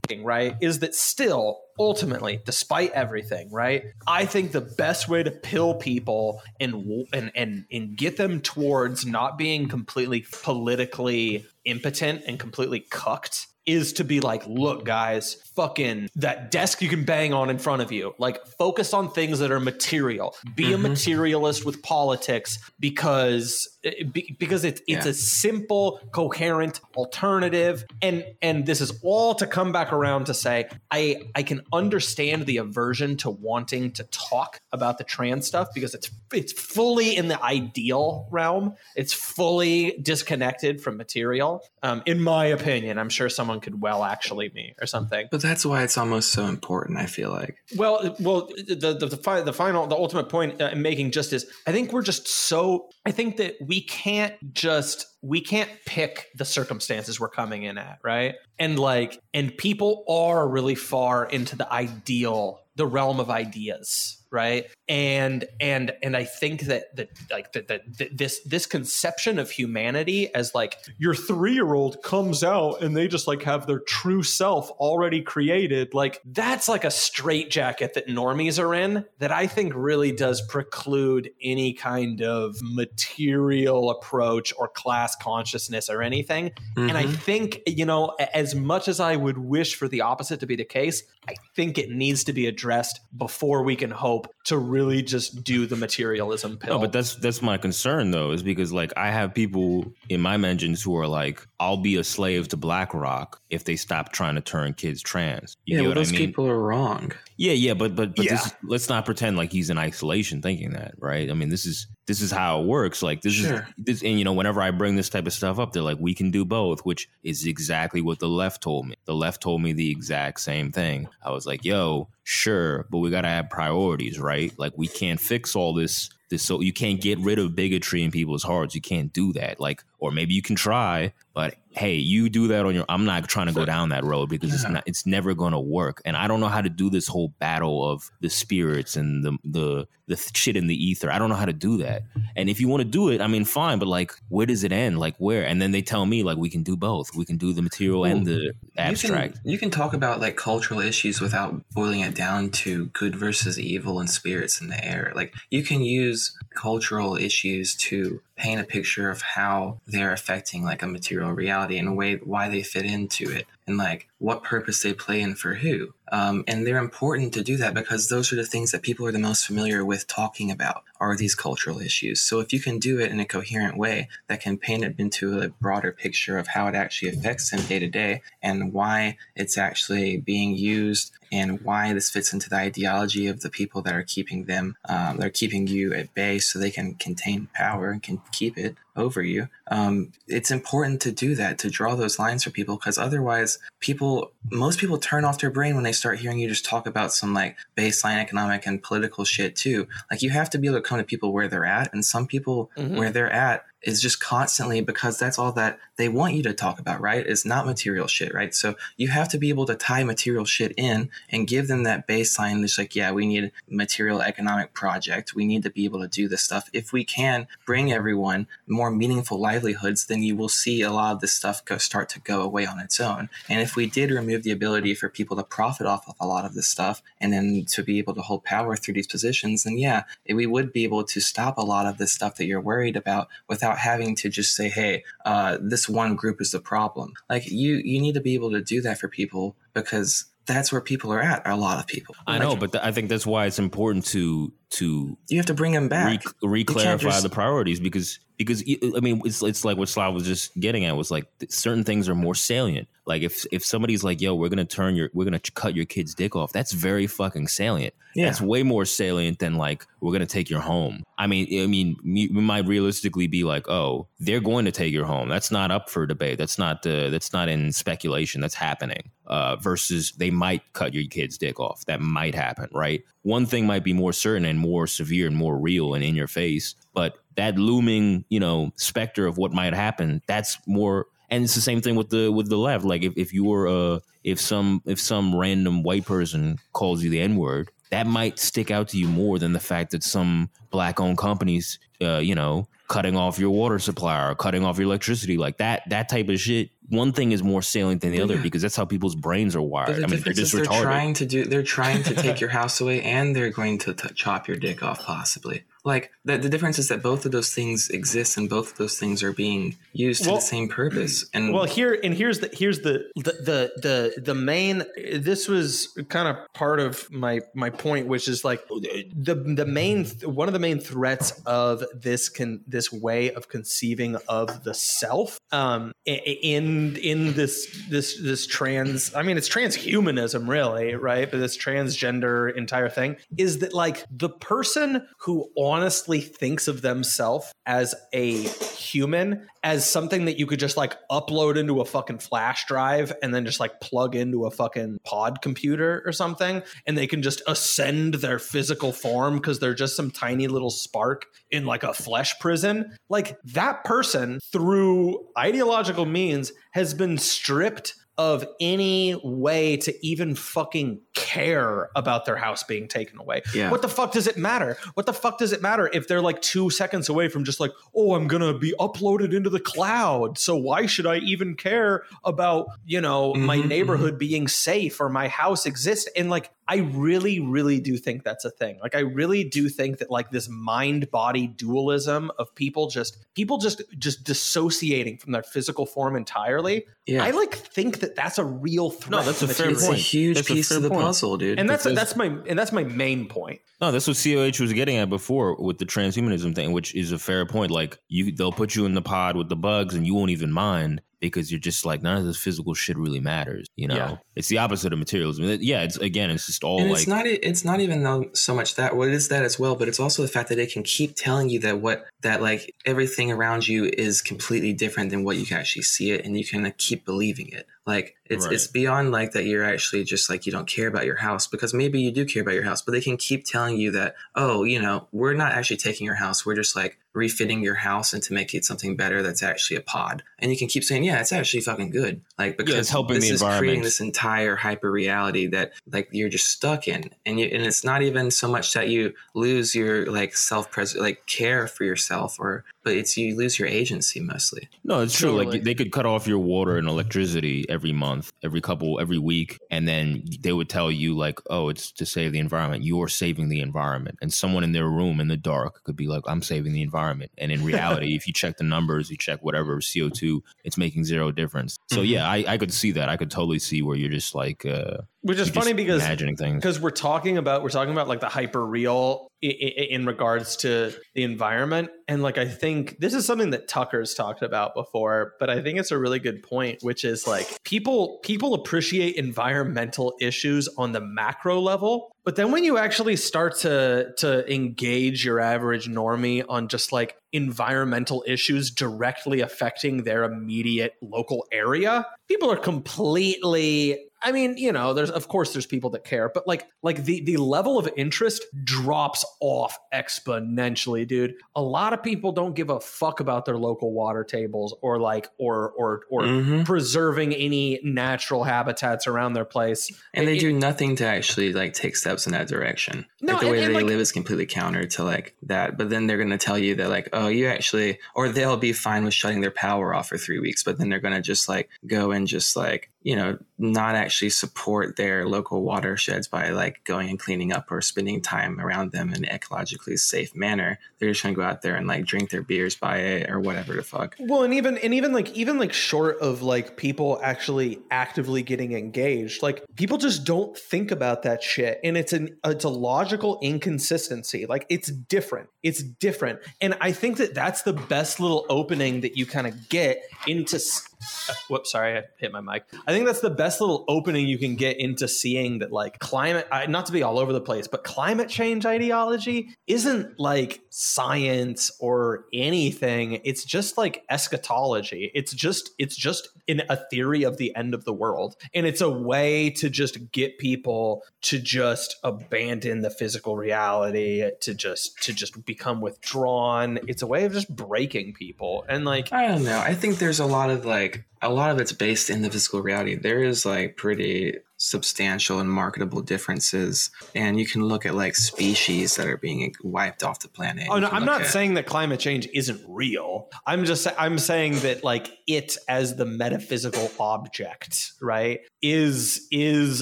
[0.10, 3.86] thing, right, is that still ultimately, despite everything, right?
[4.06, 9.06] I think the best way to pill people and and and and get them towards
[9.06, 16.10] not being completely politically impotent and completely cucked is to be like, look, guys, fucking
[16.16, 18.16] that desk you can bang on in front of you.
[18.18, 20.36] Like, focus on things that are material.
[20.56, 20.82] Be a Mhm.
[20.82, 25.12] materialist with politics because be- because it's it's Yeah.
[25.12, 27.86] a simple, coherent alternative.
[28.02, 32.46] And and this is all to come back around to say, I I can understand
[32.46, 37.28] the aversion to wanting to talk about the trans stuff because it's it's fully in
[37.28, 38.76] the ideal realm.
[38.96, 41.64] It's fully disconnected from material.
[41.82, 45.28] Um, in my opinion, I'm sure someone could well actually me or something.
[45.32, 47.58] But that's why it's almost so important, I feel like.
[47.76, 51.46] Well, well, the the, the, the final, the ultimate point uh, I'm making just is,
[51.66, 52.90] I think we're just so.
[53.06, 58.00] I think that we can't just we can't pick the circumstances we're coming in at,
[58.04, 58.34] right?
[58.58, 64.66] And like, and people are really far into the ideal, the realm of ideas, right?
[64.88, 69.52] And and and I think that that like that that that this this conception of
[69.52, 73.80] humanity as like your three year old comes out and they just like have their
[73.80, 79.48] true self already created, like that's like a straitjacket that normies are in that I
[79.48, 86.52] think really does preclude any kind of material approach or class consciousness or anything.
[86.78, 87.16] And I Mhm.
[87.20, 90.66] think, you know, as much as I would wish for the opposite to be the
[90.66, 95.02] case, I think it needs to be addressed before we can hope hope to really
[95.02, 96.76] just do the materialism pill.
[96.76, 100.38] No, but that's that's my concern though, is because like I have people in my
[100.38, 104.42] mentions who are like, I'll be a slave to BlackRock if they stop trying to
[104.42, 105.58] turn kids trans.
[105.66, 106.28] You yeah, get well, what those I mean?
[106.28, 107.12] people are wrong.
[107.38, 108.32] Yeah, yeah, but but but Yeah.
[108.34, 111.30] this, let's not pretend like he's in isolation thinking that, right?
[111.30, 113.02] I mean, this is this is how it works.
[113.02, 113.54] Like this Sure.
[113.56, 116.00] is this, and you know, whenever I bring this type of stuff up, they're like,
[116.00, 118.96] we can do both, which is exactly what the left told me.
[119.06, 121.08] The left told me the exact same thing.
[121.24, 124.39] I was like, yo, sure, but we gotta have priorities, right?
[124.58, 126.10] Like we can't fix all this.
[126.30, 128.76] This so you can't get rid of bigotry in people's hearts.
[128.76, 129.60] You can't do that.
[129.60, 132.86] Like, or maybe you can try, but hey, you do that on your.
[132.90, 134.84] I'm not trying to go down that road because it's not.
[134.86, 136.02] It's never going to work.
[136.04, 139.38] And I don't know how to do this whole battle of the spirits and the
[139.44, 141.12] the the shit in the ether.
[141.12, 142.04] I don't know how to do that.
[142.36, 143.78] And if you want to do it, I mean, fine.
[143.78, 145.00] But like, where does it end?
[145.00, 145.46] Like, where?
[145.46, 147.16] And then they tell me like we can do both.
[147.16, 149.36] We can do the material and the abstract.
[149.36, 153.16] You can, you can talk about like cultural issues without boiling it down to good
[153.16, 155.14] versus evil and spirits in the air.
[155.16, 160.82] Like you can use cultural issues to paint a picture of how they're affecting like
[160.82, 164.82] a material reality and a way why they fit into it and like what purpose
[164.82, 165.94] they play in for who.
[166.12, 169.12] Um, and they're important to do that because those are the things that people are
[169.12, 172.22] the most familiar with talking about are these cultural issues.
[172.22, 175.40] So if you can do it in a coherent way that can paint it into
[175.40, 179.58] a broader picture of how it actually affects them day to day and why it's
[179.58, 184.04] actually being used and why this fits into the ideology of the people that are
[184.04, 188.22] keeping them, um, they're keeping you at bay so they can contain power and can
[188.32, 189.48] keep it over you.
[189.68, 194.32] Um, it's important to do that, to draw those lines for people, because otherwise, people,
[194.52, 197.34] most people turn off their brain when they start hearing you just talk about some
[197.34, 199.88] like baseline economic and political shit too.
[200.12, 202.26] Like you have to be able to come to people where they're at, and some
[202.28, 202.98] people Mhm.
[202.98, 206.80] where they're at is just constantly because that's all that they want you to talk
[206.80, 207.26] about, right?
[207.26, 208.54] It's not material shit, right?
[208.54, 212.08] So you have to be able to tie material shit in and give them that
[212.08, 212.64] baseline.
[212.64, 215.36] It's like, yeah, we need material economic project.
[215.36, 216.70] We need to be able to do this stuff.
[216.74, 221.22] If we can bring everyone more meaningful livelihoods, then you will see a lot of
[221.22, 223.30] this stuff go start to go away on its own.
[223.48, 226.46] And if we did remove the ability for people to profit off of a lot
[226.46, 229.78] of this stuff and then to be able to hold power through these positions, then
[229.78, 232.96] yeah, we would be able to stop a lot of this stuff that you're worried
[232.96, 237.50] about without having to just say, "Hey, uh, this one group is the problem." Like
[237.50, 241.14] you, you need to be able to do that for people because that's where people
[241.14, 241.48] are at.
[241.48, 242.16] A lot of people.
[242.26, 245.54] I know, but th- I think that's why it's important to to you have to
[245.54, 246.24] bring him back.
[246.42, 248.64] re- can't reclarify just- the priorities because because
[248.96, 252.08] i mean it's it's like what Slav was just getting at was like certain things
[252.08, 252.88] are more salient.
[253.06, 256.14] Like if if somebody's like, "Yo, we're gonna turn your we're gonna cut your kid's
[256.14, 257.94] dick off," that's very fucking salient.
[258.16, 258.26] Yeah.
[258.26, 261.04] That's way more salient than like we're gonna take your home.
[261.18, 264.94] I mean, I mean, we we might realistically be like, "Oh, they're going to take
[264.94, 266.38] your home." That's not up for debate.
[266.38, 268.42] That's not uh, that's not in speculation.
[268.42, 269.10] That's happening.
[269.26, 271.86] Uh, versus they might cut your kid's dick off.
[271.86, 273.04] That might happen, right?
[273.24, 276.28] One thing might be more certain and more severe and more real and in your
[276.28, 281.56] face, but that looming, you know, specter of what might happen, that's more and it's
[281.56, 282.86] the same thing with the with the left.
[282.86, 287.10] Like if, if you were uh if some if some random white person calls you
[287.10, 290.50] the N word, that might stick out to you more than the fact that some
[290.72, 294.86] black owned companies uh, you know, cutting off your water supply or cutting off your
[294.86, 296.70] electricity, like that that type of shit.
[296.90, 299.98] One thing is more salient than the other because that's how people's brains are wired.
[299.98, 301.46] the I mean, they're just is they're trying to do.
[301.46, 304.82] They're trying to take your house away, and they're going to t- chop your dick
[304.82, 305.64] off, possibly.
[305.90, 309.00] Like the, the difference is that both of those things exist, and both of those
[309.00, 311.26] things are being used to the same purpose.
[311.34, 314.84] And Well, here and here's the here's the the the the, the main.
[314.96, 320.06] This was kind of part of my my point, which is like the the main
[320.22, 325.40] one of the main threats of this can this way of conceiving of the self
[325.52, 331.58] um in in this this this trans i mean it's transhumanism really right but this
[331.58, 335.50] transgender entire thing is that like the person who
[335.80, 341.56] honestly thinks of themselves as a human as something that you could just like upload
[341.56, 346.04] into a fucking flash drive and then just like plug into a fucking pod computer
[346.06, 350.48] or something and they can just ascend their physical form because they're just some tiny
[350.48, 352.94] little spark in like a flesh prison.
[353.08, 361.00] Like that person through ideological means has been stripped of any way to even fucking
[361.14, 363.42] care about their house being taken away.
[363.56, 363.72] Yeah.
[363.72, 364.76] What the fuck does it matter?
[364.96, 367.72] What the fuck does it matter if they're like two seconds away from just like,
[367.96, 370.38] oh, I'm gonna be uploaded into the cloud.
[370.38, 375.08] So why should I even care about, you know, my Mhm, neighborhood being safe or
[375.08, 376.10] my house exists?
[376.18, 378.78] And like, I really, really do think that's a thing.
[378.80, 383.58] Like, I really do think that like this mind body dualism of people just people
[383.58, 386.86] just just dissociating from their physical form entirely.
[387.08, 389.12] yeah, I like think that that's a real threat.
[389.12, 391.02] No, that's a to fair it's a huge That's a piece fair of the point.
[391.02, 391.60] puzzle, dude.
[391.60, 393.62] and that's because- that's my and that's my main point.
[393.82, 397.18] No, that's what COH was getting at before with the transhumanism thing, which is a
[397.18, 397.72] fair point.
[397.72, 400.52] Like you, they'll put you in the pod with the bugs, and you won't even
[400.52, 403.68] mind because you're just like none of this physical shit really matters.
[403.76, 404.18] You know, Yeah.
[404.36, 405.46] it's the opposite of materialism.
[405.62, 408.56] Yeah, it's again, it's just all and like it's not e- it's not even so
[408.56, 410.66] much that well it is that as well but it's also the fact that they
[410.68, 415.24] can keep telling you that what that like everything around you is completely different than
[415.24, 418.46] what you can actually see it and you can like, keep believing it like it's
[418.46, 418.54] Right.
[418.54, 421.74] it's beyond like that you're actually just like you don't care about your house because
[421.74, 424.64] maybe you do care about your house but they can keep telling you that oh
[424.64, 426.46] you know we're not actually taking your house.
[426.46, 429.82] We're just like refitting your house and to make it something better that's actually a
[429.82, 430.24] pod.
[430.38, 432.22] And you can keep saying yeah it's actually fucking good.
[432.38, 436.30] Like because it's helping this the is creating this entire hyper reality that like you're
[436.30, 437.10] just stuck in.
[437.26, 440.96] And you and it's not even so much that you lose your like self pres
[440.96, 445.30] like care for yourself or but it's you lose your agency mostly No, it's true.
[445.32, 445.46] Totally.
[445.58, 449.58] Like they could cut off your water and electricity every month, every couple, every week,
[449.72, 452.84] and then they would tell you like, "Oh, it's to save the environment.
[452.84, 456.24] You're saving the environment." And someone in their room in the dark could be like,
[456.28, 457.32] "I'm saving the environment." environment.
[457.38, 461.32] And in reality, if you check the numbers, you check whatever CO2, it's making zero
[461.32, 461.78] difference.
[461.92, 462.06] So Mm-hmm.
[462.06, 463.10] yeah, I, I could see that.
[463.10, 466.56] I could totally see where you're just like, uh, Which is funny because imagining things.
[466.56, 470.58] because we're talking about we're talking about like the hyper real i- i- in regards
[470.58, 471.90] to the environment.
[472.10, 475.78] And like i think this is something that tucker's talked about before but i think
[475.78, 481.02] it's a really good point which is like people people appreciate environmental issues on the
[481.02, 486.68] macro level but then when you actually start to to engage your average normie on
[486.68, 494.58] just like environmental issues directly affecting their immediate local area people are completely I mean,
[494.58, 497.78] you know, there's of course there's people that care, but like like the the level
[497.80, 501.36] of interest drops off exponentially, dude.
[501.56, 505.28] A lot of people don't give a fuck about their local water tables or like
[505.38, 506.66] or or or Mhm.
[506.66, 509.90] preserving any natural habitats around their place.
[510.14, 513.06] and they It- do nothing to actually like take steps in that direction.
[513.22, 515.78] No, like the and- way and, they like- live is completely counter to like that.
[515.78, 518.74] But then they're going to tell you that like, oh, you actually, or they'll be
[518.74, 520.64] fine with shutting their power off for three weeks.
[520.64, 524.30] But then they're going to just like go and just like you know not actually
[524.30, 529.14] support their local watersheds by like going and cleaning up or spending time around them
[529.14, 530.80] in ecologically safe manner.
[530.98, 533.74] They're just to go out there and like drink their beers by it or whatever
[533.74, 534.16] the fuck.
[534.20, 538.74] Well, and even and even like even like short of like people actually actively getting
[538.74, 543.40] engaged, like people just don't think about that shit, and it's an it's a logical
[543.42, 544.46] inconsistency.
[544.46, 545.50] Like it's different.
[545.64, 549.70] It's different, and I think that that's the best little opening that you kind of
[549.70, 550.60] get into.
[551.50, 552.66] Whoops, sorry, I hit my mic.
[552.88, 556.48] I think that's the best little opening you can get into seeing that, like climate
[556.68, 562.26] not to be all over the place, but climate change ideology isn't like science or
[562.34, 563.22] anything.
[563.24, 565.12] It's just like eschatology.
[565.14, 568.82] It's just it's just in a theory of the end of the world, and it's
[568.82, 575.14] a way to just get people to just abandon the physical reality, to just to
[575.14, 576.80] just become withdrawn.
[576.88, 579.60] It's a way of just breaking people, and like I don't know.
[579.60, 580.89] I think there's a lot of like
[581.22, 582.96] a lot of it's based in the physical reality.
[582.96, 588.96] There is like pretty substantial and marketable differences, and you can look at like species
[588.96, 590.68] that are being wiped off the planet.
[590.70, 593.30] Oh no, I'm not at- saying that climate change isn't real.
[593.46, 599.82] I'm just I'm saying that like it as the metaphysical object, right, is is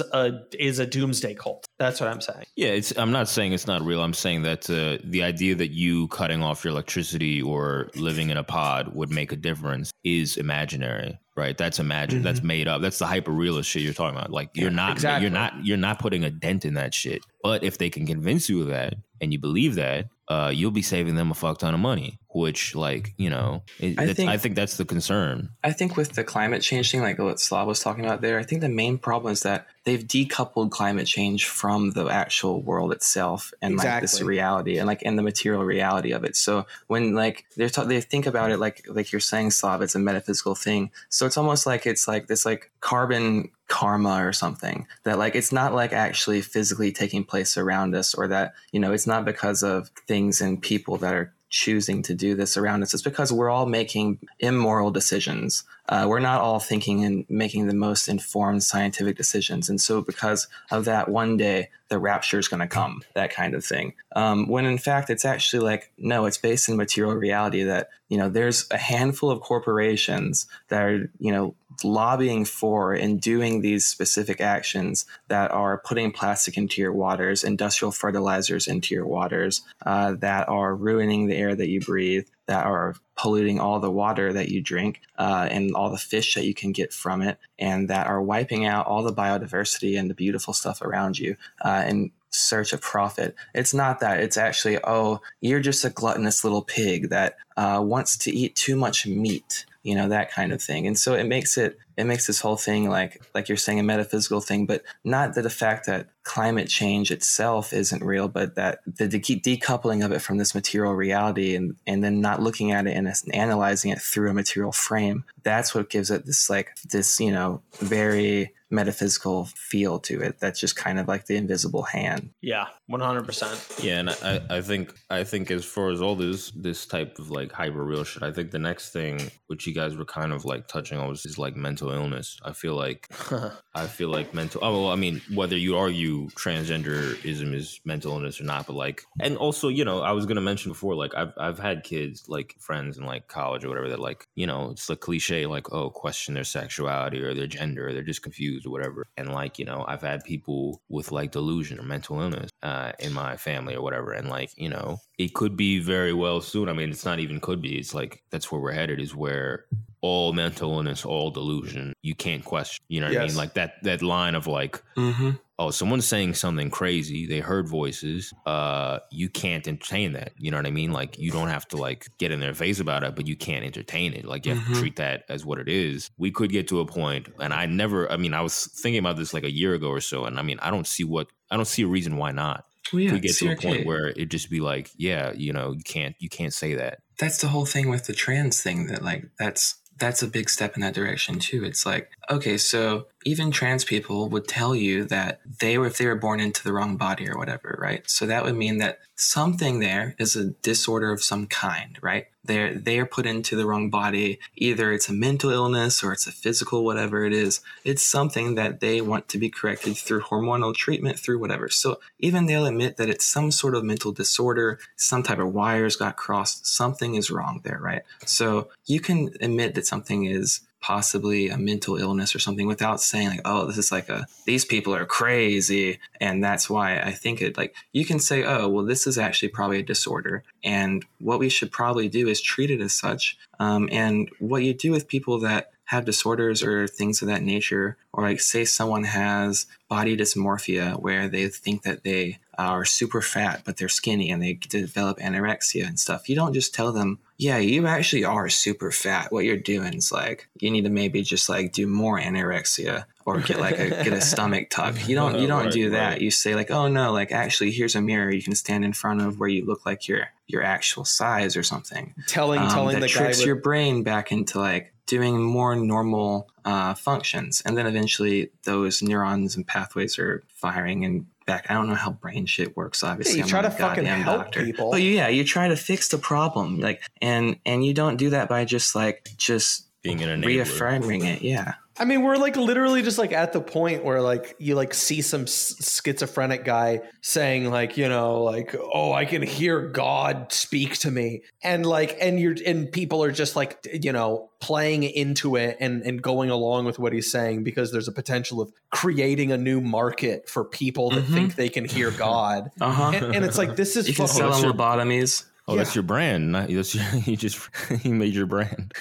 [0.00, 1.66] a is a doomsday cult.
[1.78, 2.44] That's what I'm saying.
[2.56, 2.96] Yeah, it's.
[2.96, 4.02] I'm not saying it's not real.
[4.02, 8.36] I'm saying that uh, the idea that you cutting off your electricity or living in
[8.36, 11.56] a pod would make a difference is imaginary, right?
[11.56, 12.22] That's imagine.
[12.22, 12.80] That's made up.
[12.80, 14.30] That's the hyper realist shit you're talking about.
[14.30, 14.92] Like you're not.
[14.92, 15.22] exactly.
[15.22, 15.64] You're not.
[15.64, 17.22] You're not putting a dent in that shit.
[17.42, 20.82] But if they can convince you of that and you believe that, uh, you'll be
[20.82, 22.18] saving them a fuck ton of money.
[22.30, 25.48] Which, like, you know, it, I I, think, think- I think that's the concern.
[25.64, 28.42] I think with the climate change thing, like what Slav was talking about there, I
[28.42, 33.54] think the main problem is that they've decoupled climate change from the actual world itself
[33.62, 36.36] and like this reality and like in the material reality of it.
[36.36, 39.94] So when like they're ta- they think about it like like you're saying, Slav, it's
[39.94, 40.90] a metaphysical thing.
[41.08, 45.52] So it's almost like it's like this like carbon karma or something that like it's
[45.52, 49.62] not like actually physically taking place around us or that you know it's not because
[49.62, 53.50] of things and people that are choosing to do this around us is because we're
[53.50, 55.64] all making immoral decisions.
[55.88, 59.68] Uh, we're not all thinking and making the most informed scientific decisions.
[59.68, 63.54] And so because of that one day the rapture is going to come that kind
[63.54, 63.94] of thing.
[64.14, 68.18] Um, when in fact it's actually like no it's based in material reality that you
[68.18, 73.86] know there's a handful of corporations that are you know lobbying for and doing these
[73.86, 80.14] specific actions that are putting plastic into your waters, industrial fertilizers into your waters, uh,
[80.18, 84.48] that are ruining the air that you breathe, that are polluting all the water that
[84.48, 88.06] you drink uh, and all the fish that you can get from it, and that
[88.06, 91.36] are wiping out all the biodiversity and the beautiful stuff around you.
[91.64, 93.34] Uh, and search of profit.
[93.54, 94.20] It's not that.
[94.20, 98.76] It's actually, oh, you're just a gluttonous little pig that uh, wants to eat too
[98.76, 100.86] much meat you know that kind of thing.
[100.86, 103.82] And so it makes it it makes this whole thing like like you're saying a
[103.82, 108.80] metaphysical thing but not that the fact that climate change itself isn't real but that
[108.86, 112.86] the de- decoupling of it from this material reality and and then not looking at
[112.86, 117.18] it and analyzing it through a material frame that's what gives it this like this
[117.18, 122.30] you know very metaphysical feel to it that's just kind of like the invisible hand
[122.40, 123.66] Yeah, one hundred percent.
[123.82, 127.30] Yeah, and I, I think I think as far as all this this type of
[127.30, 130.44] like hyper real shit, I think the next thing which you guys were kind of
[130.44, 132.38] like touching on was is like mental illness.
[132.44, 133.08] I feel like
[133.74, 134.60] I feel like mental.
[134.62, 139.02] Oh well, I mean, whether you argue transgenderism is mental illness or not, but like,
[139.20, 142.54] and also, you know, I was gonna mention before, like, I've I've had kids, like
[142.58, 145.90] friends in like college or whatever, that like, you know, it's the cliche, like, oh,
[145.90, 149.06] question their sexuality or their gender, or they're just confused issues or whatever.
[149.16, 153.12] And like, you know, I've had people with like delusion or mental illness uh, in
[153.12, 154.12] my family or whatever.
[154.12, 156.68] And like, you know, it could be very well soon.
[156.68, 157.78] I mean, it's not even could be.
[157.78, 159.66] It's like that's where we're headed is where
[160.00, 162.84] all mental illness, all delusion, you can't question.
[162.88, 163.36] You know what I mean?
[163.36, 165.30] Like that that line of like, Mm-hmm.
[165.58, 167.26] oh, someone's saying something crazy.
[167.26, 168.32] They heard voices.
[168.46, 170.32] Uh, you can't entertain that.
[170.38, 170.92] You know what I mean?
[170.92, 173.64] Like you don't have to like get in their face about it, but you can't
[173.64, 174.24] entertain it.
[174.24, 174.74] Like you have Mhm.
[174.74, 176.10] to treat that as what it is.
[176.18, 178.10] We could get to a point, and I never.
[178.10, 180.42] I mean, I was thinking about this like a year ago or so, and I
[180.42, 182.64] mean, I don't see what I don't see a reason why not.
[182.92, 185.72] Well, yeah, we get to a point where it just be like, yeah, you know,
[185.72, 187.00] you can't you can't say that.
[187.18, 190.74] that's the whole thing with the trans thing that like that's that's a big step
[190.74, 191.64] in that direction too.
[191.64, 196.06] It's like okay so even trans people would tell you that they were if they
[196.06, 198.08] were born into the wrong body or whatever right?
[198.08, 202.74] So that would mean that something there is a disorder of some kind right they're
[202.74, 204.40] they are put into the wrong body.
[204.56, 207.60] Either it's a mental illness or it's a physical whatever it is.
[207.84, 211.68] It's something that they want to be corrected through hormonal treatment through whatever.
[211.68, 215.94] So even they'll admit that it's some sort of mental disorder some type of wires
[215.94, 218.02] got crossed something is wrong there right?
[218.24, 223.28] So you can admit that something is possibly a mental illness or something without saying
[223.28, 225.98] like oh this is like a these people are crazy.
[226.20, 229.48] And that's why i think it like you can say oh well this is actually
[229.48, 230.44] probably a disorder.
[230.62, 233.36] And what we should probably do is treat it as such.
[233.60, 237.96] Um, and what you do with people that have disorders or things of that nature,
[238.12, 243.62] or like say someone has body dysmorphia where they think that they are super fat
[243.64, 246.28] but they're skinny and they develop anorexia and stuff.
[246.28, 249.32] You don't just tell them, yeah, you actually are super fat.
[249.32, 253.40] What you're doing is like you need to maybe just like do more anorexia or
[253.40, 255.08] get like a get a stomach tuck.
[255.08, 256.08] You don't you don't Right, do that.
[256.14, 256.20] right.
[256.20, 259.22] You say like, oh no, like actually here's a mirror you can stand in front
[259.22, 263.00] of where you look like your your actual size or something telling um, telling that
[263.02, 267.86] the tricks with, your brain back into like doing more normal uh, functions, and then
[267.86, 271.66] eventually those neurons and pathways are firing and back.
[271.70, 273.02] I don't know how brain shit works.
[273.02, 274.62] Obviously, you I'm try to a fucking help doctor.
[274.64, 274.90] people.
[274.92, 278.48] But yeah, you try to fix the problem, like, and and you don't do that
[278.48, 280.46] by just like just Being an enabler.
[280.46, 281.42] reaffirming it.
[281.42, 284.94] Yeah, I mean, we're like literally just like at the point where like you like
[284.94, 290.98] see some schizophrenic guy saying like you know like oh I can hear God speak
[290.98, 295.56] to me and like and you're and people are just like you know playing into
[295.56, 299.52] it and and going along with what he's saying because there's a potential of creating
[299.52, 301.32] a new market for people that Mhm.
[301.34, 303.10] think they can hear God uh huh.
[303.14, 305.44] and, and it's like this is You can fucking- sell that's them your- lobotomies.
[305.68, 306.52] Oh, that's your brand.
[306.52, 307.68] Not, that's your, you just
[308.04, 308.94] you made your brand.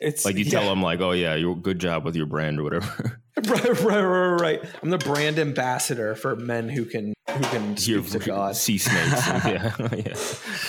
[0.00, 0.70] it's like you tell yeah.
[0.70, 3.22] them, like, oh yeah, you good job with your brand or whatever.
[3.48, 4.64] right, right, right, right.
[4.82, 8.56] I'm the brand ambassador for men who can who can Hear speak to God.
[8.56, 9.26] sea snakes.
[9.46, 9.72] yeah,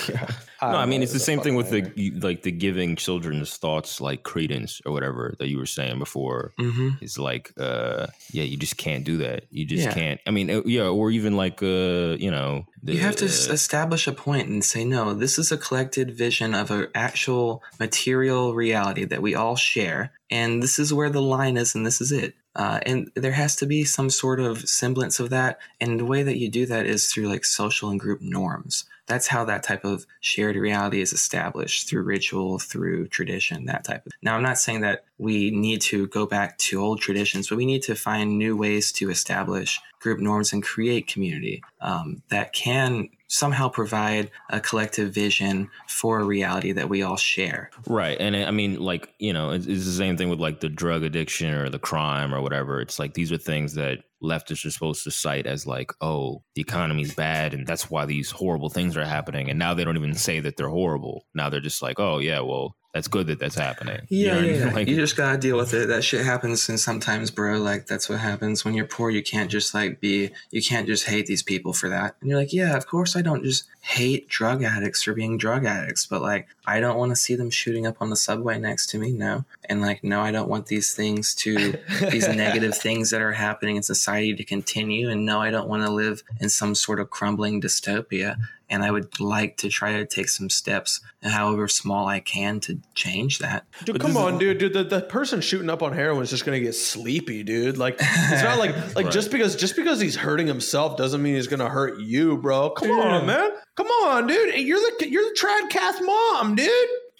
[0.10, 0.28] yeah.
[0.62, 4.22] No, I mean it's the same thing with the like the giving children's thoughts like
[4.22, 6.54] credence or whatever that you were saying before.
[6.60, 7.04] Mm-hmm.
[7.04, 9.46] Is like, uh, yeah, you just can't do that.
[9.50, 9.94] You just Yeah.
[9.94, 10.22] can't.
[10.28, 13.50] I mean, uh, yeah, or even like, uh, you know, the, you have to s-
[13.50, 17.64] uh, establish a point and say no this is a collected vision of an actual
[17.80, 22.02] material reality that we all share and this is where the line is and this
[22.02, 22.34] is it.
[22.56, 26.24] Uh, and there has to be some sort of semblance of that and the way
[26.24, 28.86] that you do that is through like social and group norms.
[29.08, 34.06] That's how that type of shared reality is established through ritual through tradition that type
[34.06, 37.58] of now i'm not saying that we need to go back to old traditions but
[37.58, 42.54] we need to find new ways to establish group norms and create community um, that
[42.54, 48.18] can somehow provide a collective vision for a reality that we all share Right.
[48.20, 51.04] And I mean, like, you know, it's, it's the same thing with like the drug
[51.04, 52.82] addiction or the crime or whatever.
[52.82, 56.62] It's like these are things that leftists are supposed to cite as like, oh, the
[56.62, 59.50] economy's bad and that's why these horrible things are happening.
[59.50, 61.26] And now they don't even say that they're horrible.
[61.34, 64.02] Now they're just like, oh, yeah, well, that's good that that's happening.
[64.10, 64.62] You know Yeah, what I yeah, mean?
[64.68, 64.74] yeah.
[64.82, 65.88] Like, you just gotta deal with it.
[65.88, 69.10] That shit happens, and sometimes, bro, like that's what happens when you're poor.
[69.10, 72.16] You can't just like be, you can't just hate these people for that.
[72.20, 75.66] And you're like, yeah, of course, I don't just hate drug addicts for being drug
[75.66, 78.88] addicts, but like, I don't want to see them shooting up on the subway next
[78.92, 79.12] to me.
[79.12, 81.78] No, and like, no, I don't want these things to
[82.12, 85.10] these negative things that are happening in society to continue.
[85.10, 88.36] And no, I don't want to live in some sort of crumbling dystopia.
[88.72, 92.80] And I would like to try to take some steps, however small I can, to
[92.96, 93.66] change that.
[93.84, 94.58] Dude, But come this is- on, dude.
[94.60, 97.78] Dude, the, the person shooting up on heroin is just gonna get sleepy, dude.
[97.78, 99.14] Like it's not like like Right.
[99.14, 102.70] just because just because he's hurting himself doesn't mean he's gonna hurt you, bro.
[102.72, 103.52] Come on, man.
[103.76, 104.56] Come on, dude.
[104.56, 106.70] You're the you're the trad cast mom, dude.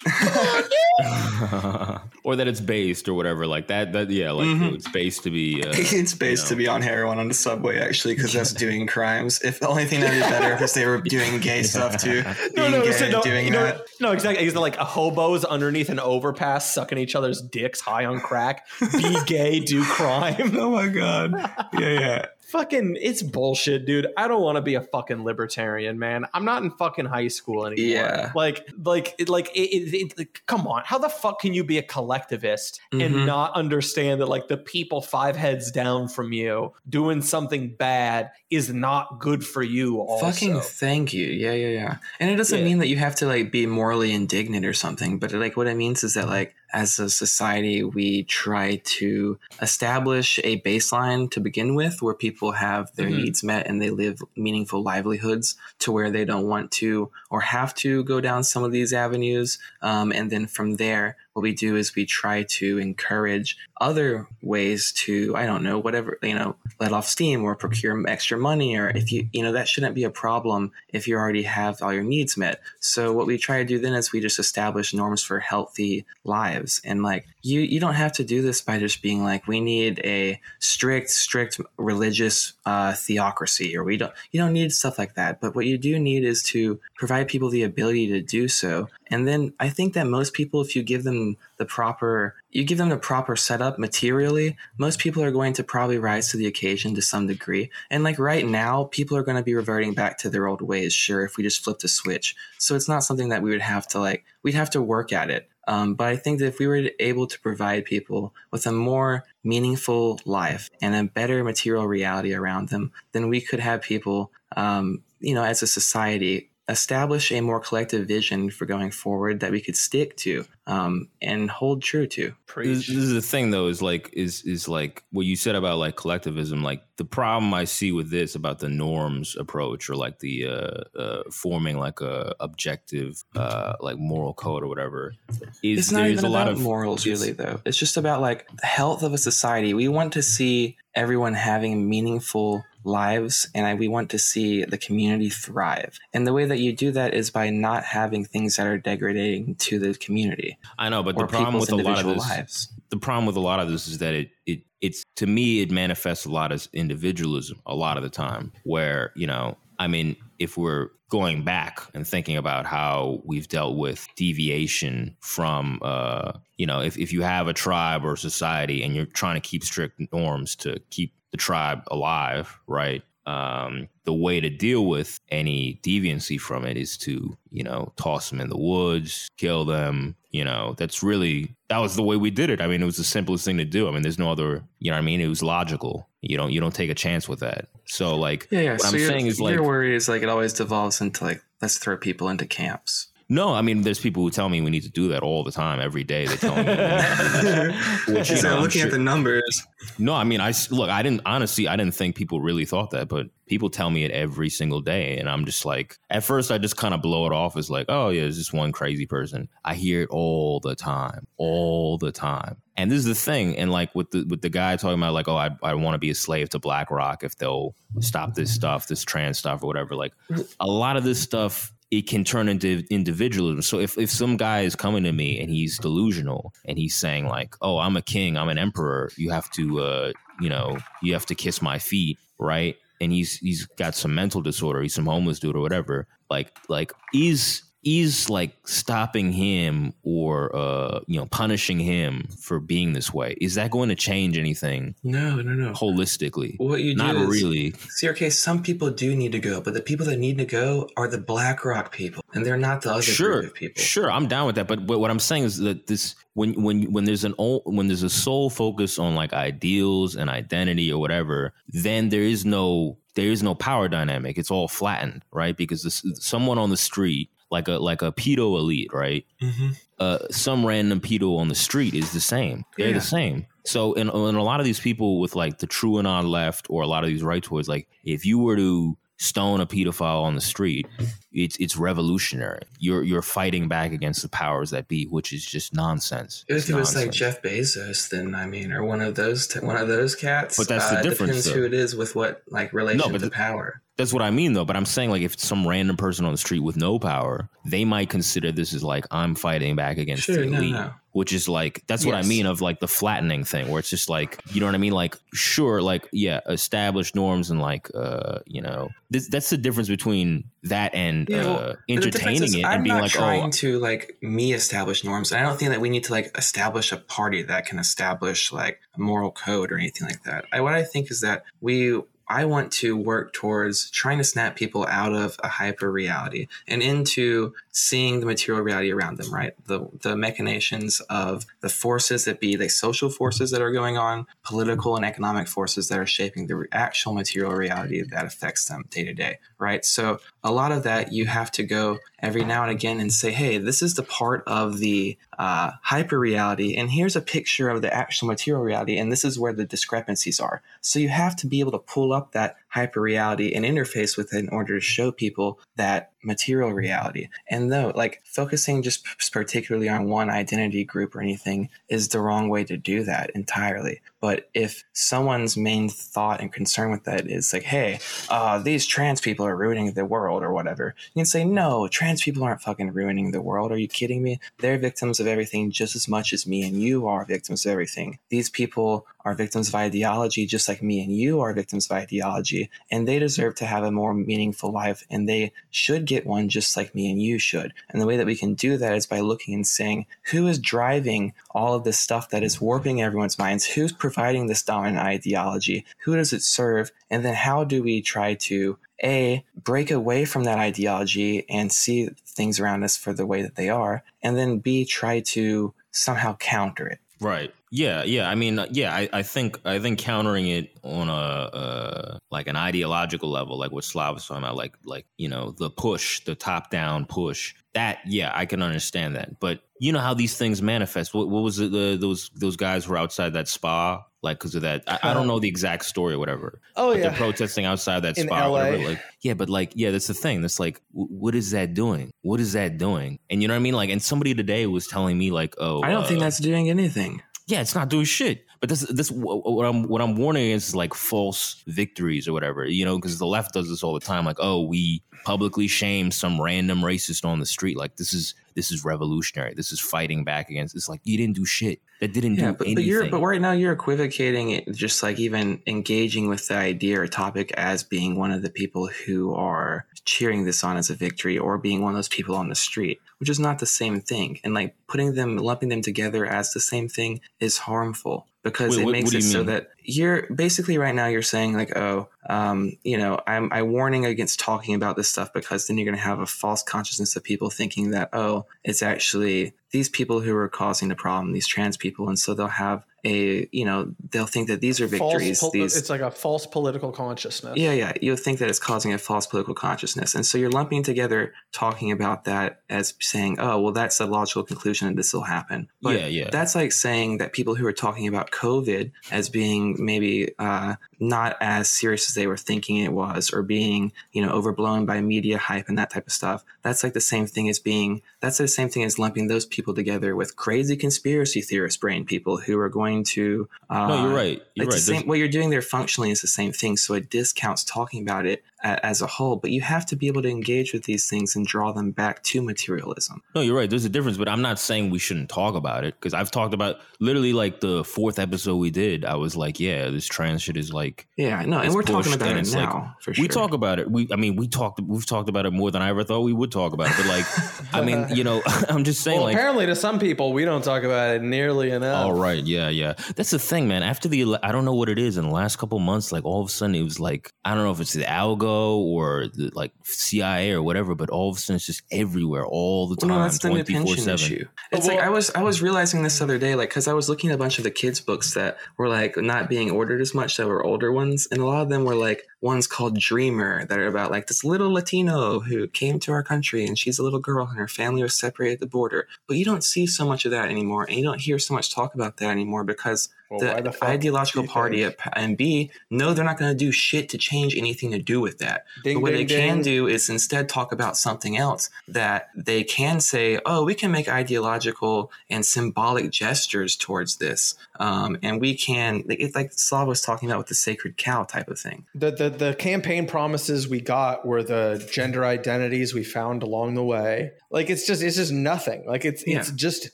[0.04, 1.80] Come on, dude.
[2.24, 3.92] or that it's based or whatever like that.
[3.92, 4.74] That yeah, like Mhm.
[4.74, 5.62] it's based to be.
[5.64, 8.86] Uh, it's based you to be on heroin on the subway, actually, because that's doing
[8.86, 9.40] crimes.
[9.42, 12.22] If the only thing that'd be better if they were doing gay stuff too,
[12.56, 13.82] No, no, so no, doing know, that.
[14.00, 14.46] no, exactly.
[14.46, 18.66] Is like a hobos underneath an overpass sucking each other's dicks high on crack?
[18.80, 20.56] Be gay, do crime.
[20.56, 21.32] Oh my god!
[21.72, 22.26] Yeah, yeah.
[22.52, 24.06] Fucking, it's bullshit, dude.
[24.16, 26.26] I don't want to be a fucking libertarian, man.
[26.34, 27.84] I'm not in fucking high school anymore.
[27.90, 28.32] Yeah.
[28.36, 30.82] Like, like, like, it, it, it, like, come on.
[30.84, 33.04] How the fuck can you be a collectivist Mhm.
[33.06, 38.30] and not understand that, like, the people five heads down from you doing something bad
[38.50, 39.98] is not good for you?
[40.00, 41.26] Also, Fucking thank you.
[41.26, 41.96] Yeah, yeah, yeah.
[42.20, 42.64] And it doesn't Yeah.
[42.64, 45.76] mean that you have to like be morally indignant or something, but like what it
[45.76, 51.74] means is that like as a society we try to establish a baseline to begin
[51.74, 53.16] with where people have their Mhm.
[53.24, 57.74] needs met and they live meaningful livelihoods to where they don't want to or have
[57.74, 59.58] to go down some of these avenues.
[59.80, 64.92] Um, and then from there, what we do is we try to encourage other ways
[64.92, 68.90] to i don't know whatever you know let off steam or procure extra money or
[68.90, 72.02] if you you know that shouldn't be a problem if you already have all your
[72.02, 72.60] needs met.
[72.80, 76.80] So what we try to do then is we just establish norms for healthy lives.
[76.84, 80.00] And like you you don't have to do this by just being like we need
[80.04, 85.40] a strict strict religious uh, theocracy or we don't you don't need stuff like that.
[85.40, 88.88] But what you do need is to provide people the ability to do so.
[89.10, 91.21] And then i think that most people if you give them
[91.58, 95.98] the proper you give them the proper setup materially most people are going to probably
[95.98, 97.70] rise to the occasion to some degree.
[97.90, 100.92] And like right now people are going to be reverting back to their old ways
[100.92, 102.34] sure if we just flipped a switch.
[102.58, 105.30] So it's not something that we would have to like we'd have to work at
[105.30, 105.48] it.
[105.68, 109.24] Um, but I think that if we were able to provide people with a more
[109.44, 115.02] meaningful life and a better material reality around them, then we could have people, um,
[115.20, 119.60] you know, as a society, establish a more collective vision for going forward that we
[119.60, 122.26] could stick to um, and hold true to.
[122.26, 122.86] This, preach.
[122.86, 125.96] this is the thing though is like is is like what you said about like
[125.96, 130.46] collectivism like the problem i see with this about the norms approach or like the
[130.46, 135.14] uh, uh forming like a objective uh like moral code or whatever
[135.62, 137.60] is It's not there's even a lot about of morals, really, though.
[137.64, 139.74] It's just about like the health of a society.
[139.74, 144.78] We want to see everyone having meaningful lives, and I, we want to see the
[144.78, 145.98] community thrive.
[146.12, 149.56] And the way that you do that is by not having things that are degrading
[149.56, 152.72] to the community i know but the problem with a lot of this lives.
[152.90, 155.70] the problem with a lot of this is that it it it's to me it
[155.70, 160.16] manifests a lot as individualism a lot of the time where you know i mean
[160.38, 166.66] if we're going back and thinking about how we've dealt with deviation from uh you
[166.66, 170.00] know if, if you have a tribe or society and you're trying to keep strict
[170.12, 173.02] norms to keep the tribe alive right?
[173.24, 178.30] Um, the way to deal with any deviancy from it is to you know toss
[178.30, 182.30] them in the woods kill them you know that's really that was the way we
[182.30, 182.60] did it.
[182.60, 183.88] I mean it was the simplest thing to do.
[183.88, 185.20] I mean there's no other you know what i mean?
[185.20, 186.08] It was logical.
[186.20, 187.68] You don't you don't take a chance with that.
[187.84, 188.72] So like Yeah, yeah.
[188.72, 191.22] what so i'm your, saying is like your worry is like it always devolves into
[191.22, 193.08] like let's throw people into camps.
[193.32, 195.50] No i mean there's people who tell me we need to do that all the
[195.52, 197.72] time every day they tell me we need to.
[198.14, 199.66] Which, you know, looking sure- at the numbers,
[199.98, 200.90] No, I mean, I look.
[200.90, 201.68] I didn't honestly.
[201.68, 205.18] I didn't think people really thought that, but people tell me it every single day,
[205.18, 207.86] and I'm just like, at first, I just kind of blow it off as like,
[207.88, 209.48] oh yeah, it's just one crazy person.
[209.64, 212.56] I hear it all the time, all the time.
[212.76, 215.28] And this is the thing, and like with the with the guy talking about like,
[215.28, 218.88] oh, I I want to be a slave to BlackRock if they'll stop this stuff,
[218.88, 219.94] this trans stuff or whatever.
[219.94, 220.12] Like,
[220.60, 223.60] a lot of this stuff it can turn into individualism.
[223.60, 227.26] So if, if some guy is coming to me and he's delusional and he's saying
[227.26, 229.10] like, "Oh, I'm a king, I'm an emperor.
[229.18, 232.76] You have to, uh, you know, you have to kiss my feet," right?
[233.02, 236.08] And he's he's got some mental disorder, he's some homeless dude or whatever.
[236.30, 242.92] Like like is is like stopping him or uh you know punishing him for being
[242.92, 244.94] this way is that going to change anything?
[245.02, 245.72] No, no, no.
[245.72, 246.54] holistically.
[246.58, 247.72] What you do not is, really.
[247.88, 250.88] See, okay, some people do need to go, but the people that need to go
[250.96, 253.82] are the BlackRock people, and they're not the other sure group of people.
[253.82, 256.92] sure i'm down with that but, but what i'm saying is that this when when
[256.92, 260.98] when there's an ol- when there's a sole focus on like ideals and identity or
[261.00, 264.38] whatever then there is no there is no power dynamic.
[264.38, 265.56] It's all flattened right?
[265.56, 269.76] Because this, someone on the street like a like a pedo elite right Mhm.
[270.00, 272.64] uh, some random pedo on the street is the same.
[272.76, 272.94] They're Yeah.
[272.94, 273.46] the same.
[273.64, 276.66] So, and, in a lot of these people with like the true and on left,
[276.68, 280.22] or a lot of these right towards, like if you were to stone a pedophile
[280.24, 280.86] on the street,
[281.32, 282.62] it's it's revolutionary.
[282.80, 286.44] You're you're fighting back against the powers that be, which is just nonsense.
[286.48, 287.12] If It's it was like.
[287.12, 290.56] Jeff Bezos, then I mean, or one of those, t- one of those cats.
[290.56, 291.52] But that's the uh, difference, Depends though.
[291.54, 293.81] who it is with what like relation but to the- power.
[293.98, 294.64] That's what I mean, though.
[294.64, 297.84] But I'm saying, like, if some random person on the street with no power, they
[297.84, 300.92] might consider this as like I'm fighting back against Sure, the elite, no.
[301.12, 304.08] which is like that's what I mean of like the flattening thing, where it's just
[304.08, 304.94] like you know what I mean.
[304.94, 309.90] Like, sure, like yeah, established norms and like uh, you know, this, that's the difference
[309.90, 313.44] between that and Yeah, well, uh, entertaining is it I'm and being not like, trying
[313.44, 315.32] oh, to like me establish norms.
[315.32, 318.52] And I don't think that we need to like establish a party that can establish
[318.52, 320.46] like a moral code or anything like that.
[320.50, 322.00] I, what I think is that we.
[322.32, 326.82] I want to work towards trying to snap people out of a hyper reality and
[326.82, 329.52] into seeing the material reality around them, right?
[329.66, 334.26] The the machinations of the forces that be the social forces that are going on,
[334.44, 339.04] political and economic forces that are shaping the actual material reality that affects them day
[339.04, 339.84] to day, right?
[339.84, 343.30] So a lot of that you have to go every now and again and say,
[343.30, 347.82] hey, this is the part of the uh, hyper reality, and here's a picture of
[347.82, 350.62] the actual material reality, and this is where the discrepancies are.
[350.80, 354.32] So you have to be able to pull up that hyper reality and interface with
[354.32, 357.28] it in order to show people that material reality.
[357.50, 362.48] And though, like focusing just particularly on one identity group or anything is the wrong
[362.48, 364.00] way to do that entirely.
[364.20, 367.98] But if someone's main thought and concern with that is like, hey,
[368.30, 372.22] uh, these trans people are ruining the world or whatever, you can say, no, trans
[372.22, 373.70] people aren't fucking ruining the world.
[373.70, 374.40] Are you kidding me?
[374.58, 378.18] They're victims of everything just as much as me and you are victims of everything.
[378.30, 382.70] These people are victims of ideology just like me and you are victims of ideology,
[382.90, 386.76] and they deserve to have a more meaningful life, and they should get one just
[386.76, 387.72] like me and you should.
[387.88, 390.58] And the way that we can do that is by looking and saying, who is
[390.58, 393.66] driving all of this stuff that is warping everyone's minds?
[393.66, 395.84] Who's providing this dominant ideology?
[396.04, 396.90] Who does it serve?
[397.10, 402.08] And then how do we try to a break away from that ideology and see
[402.24, 406.36] things around us for the way that they are and then b try to somehow
[406.36, 407.54] counter it Right.
[407.72, 408.04] Yeah.
[408.04, 408.28] Yeah.
[408.28, 408.94] I mean, uh, yeah.
[408.94, 413.72] I, I think I think countering it on a uh, like an ideological level, like
[413.72, 417.54] what Slav was talking about, like like you know the push, the top down push.
[417.72, 419.40] That yeah, I can understand that.
[419.40, 421.14] But you know how these things manifest.
[421.14, 421.72] What, what was it?
[421.72, 424.84] The, those those guys were outside that spa, like because of that.
[424.86, 426.60] I, I don't know the exact story or whatever.
[426.76, 427.08] Oh but yeah.
[427.08, 428.50] they're protesting outside that In LA.
[428.50, 428.84] Whatever.
[428.84, 430.42] Like, yeah, but like, yeah, that's the thing.
[430.42, 432.10] That's like, w- what is that doing?
[432.20, 433.18] What is that doing?
[433.30, 433.74] And you know what I mean?
[433.74, 436.68] Like, and somebody today was telling me like, oh, i don't think uh, that's doing
[436.68, 437.22] anything
[437.52, 438.46] yeah, it's not doing shit.
[438.60, 442.64] But this, this, what I'm, what I'm warning against is like false victories or whatever,
[442.64, 444.24] you know, because the left does this all the time.
[444.24, 447.76] Like, oh, we publicly shame some random racist on the street.
[447.76, 449.54] Like, this is, this is revolutionary.
[449.54, 450.74] This is fighting back against.
[450.74, 451.80] It's like you didn't do shit.
[452.00, 452.74] That didn't yeah do but, anything.
[452.74, 457.00] but you're but right now you're equivocating it just like even engaging with the idea
[457.00, 460.94] or topic as being one of the people who are cheering this on as a
[460.94, 464.00] victory or being one of those people on the street which is not the same
[464.00, 468.76] thing and like putting them lumping them together as the same thing is harmful because
[468.76, 469.46] Wait, it what- makes what it so mean?
[469.46, 474.04] that you're basically right now you're saying like oh um, you know i'm i warning
[474.06, 477.22] against talking about this stuff because then you're going to have a false consciousness of
[477.22, 481.76] people thinking that oh it's actually these people who are causing the problem these trans
[481.76, 485.40] people and so they'll have a you know they'll think that these are victories False,
[485.40, 487.56] pol- these it's like a false political consciousness.
[487.56, 487.92] yeah, yeah.
[488.00, 490.14] You'll think that it's causing a false political consciousness.
[490.14, 494.44] And so you're lumping together talking about that as saying, oh, well, that's the logical
[494.44, 495.68] conclusion that this will happen.
[495.80, 496.30] But Yeah, yeah.
[496.30, 501.36] That's like saying that people who are talking about COVID as being maybe uh, not
[501.40, 505.38] as serious as they were thinking it was or being, you know, overblown by media
[505.38, 506.44] hype and that type of stuff.
[506.62, 509.74] That's like the same thing as being, that's the same thing as lumping those people
[509.74, 513.48] together with crazy conspiracy theorist brain people who are going to.
[513.68, 514.42] Uh, no, you're right.
[514.54, 514.94] You're it's right.
[514.94, 516.76] the same, what you're doing there functionally is the same thing.
[516.76, 520.22] So it discounts talking about it as a whole, but you have to be able
[520.22, 523.22] to engage with these things and draw them back to materialism.
[523.34, 523.68] No, you're right.
[523.68, 526.54] There's a difference, but I'm not saying we shouldn't talk about it because I've talked
[526.54, 529.04] about literally like the fourth episode we did.
[529.04, 532.30] I was like, yeah, this trans shit is like Yeah, no, and we're talking about
[532.36, 533.22] it it's like- now for sure.
[533.22, 533.90] we talk about it.
[533.90, 536.32] We, I mean, we talked, we've talked about it more than I ever thought we
[536.32, 536.96] would talk about it.
[536.96, 540.32] But like, I mean, you know, I'm just saying, Well, like, apparently to some people,
[540.32, 542.04] we don't talk about it nearly enough.
[542.06, 542.92] all right, yeah, yeah.
[543.16, 543.82] That's the thing, man.
[543.82, 545.16] After the, I don't know what it is.
[545.16, 547.64] In the last couple months, like all of a sudden, it was like, I don't
[547.64, 551.40] know if it's the algo or the like CIA or whatever, but all of a
[551.40, 554.14] sudden, it's just everywhere all the Well, time, no, that's the twenty pension four seven.
[554.14, 554.44] issue.
[554.70, 557.08] It's Well- like I was I was realizing this other day, like because I was
[557.08, 560.14] looking at a bunch of the kids' books that were like not being ordered as
[560.14, 563.64] much that were older ones, and a lot of them were like ones called Dreamer
[563.66, 567.02] that are about like this little Latino who came to our country and she's a
[567.02, 569.06] little girl and her family was separated at the border.
[569.28, 571.72] But you don't see so much of that anymore, and you don't hear so much
[571.74, 575.06] talk about that anymore because Well, the, why the fuck ideological party think?
[575.06, 578.20] at, and B, no, they're not going to do shit to change anything to do
[578.20, 578.66] with that.
[578.84, 579.62] Ding, but what ding, they can ding.
[579.62, 584.08] do is instead talk about something else that they can say, oh, we can make
[584.08, 587.54] ideological and symbolic gestures towards this.
[587.80, 591.24] Um, and we can, like, it's like Slav was talking about with the sacred cow
[591.24, 591.86] type of thing.
[591.94, 596.84] the, the the campaign promises we got were the gender identities we found along the
[596.84, 597.32] way.
[597.50, 598.84] Like it's just it's just nothing.
[598.86, 599.90] Like it's it's just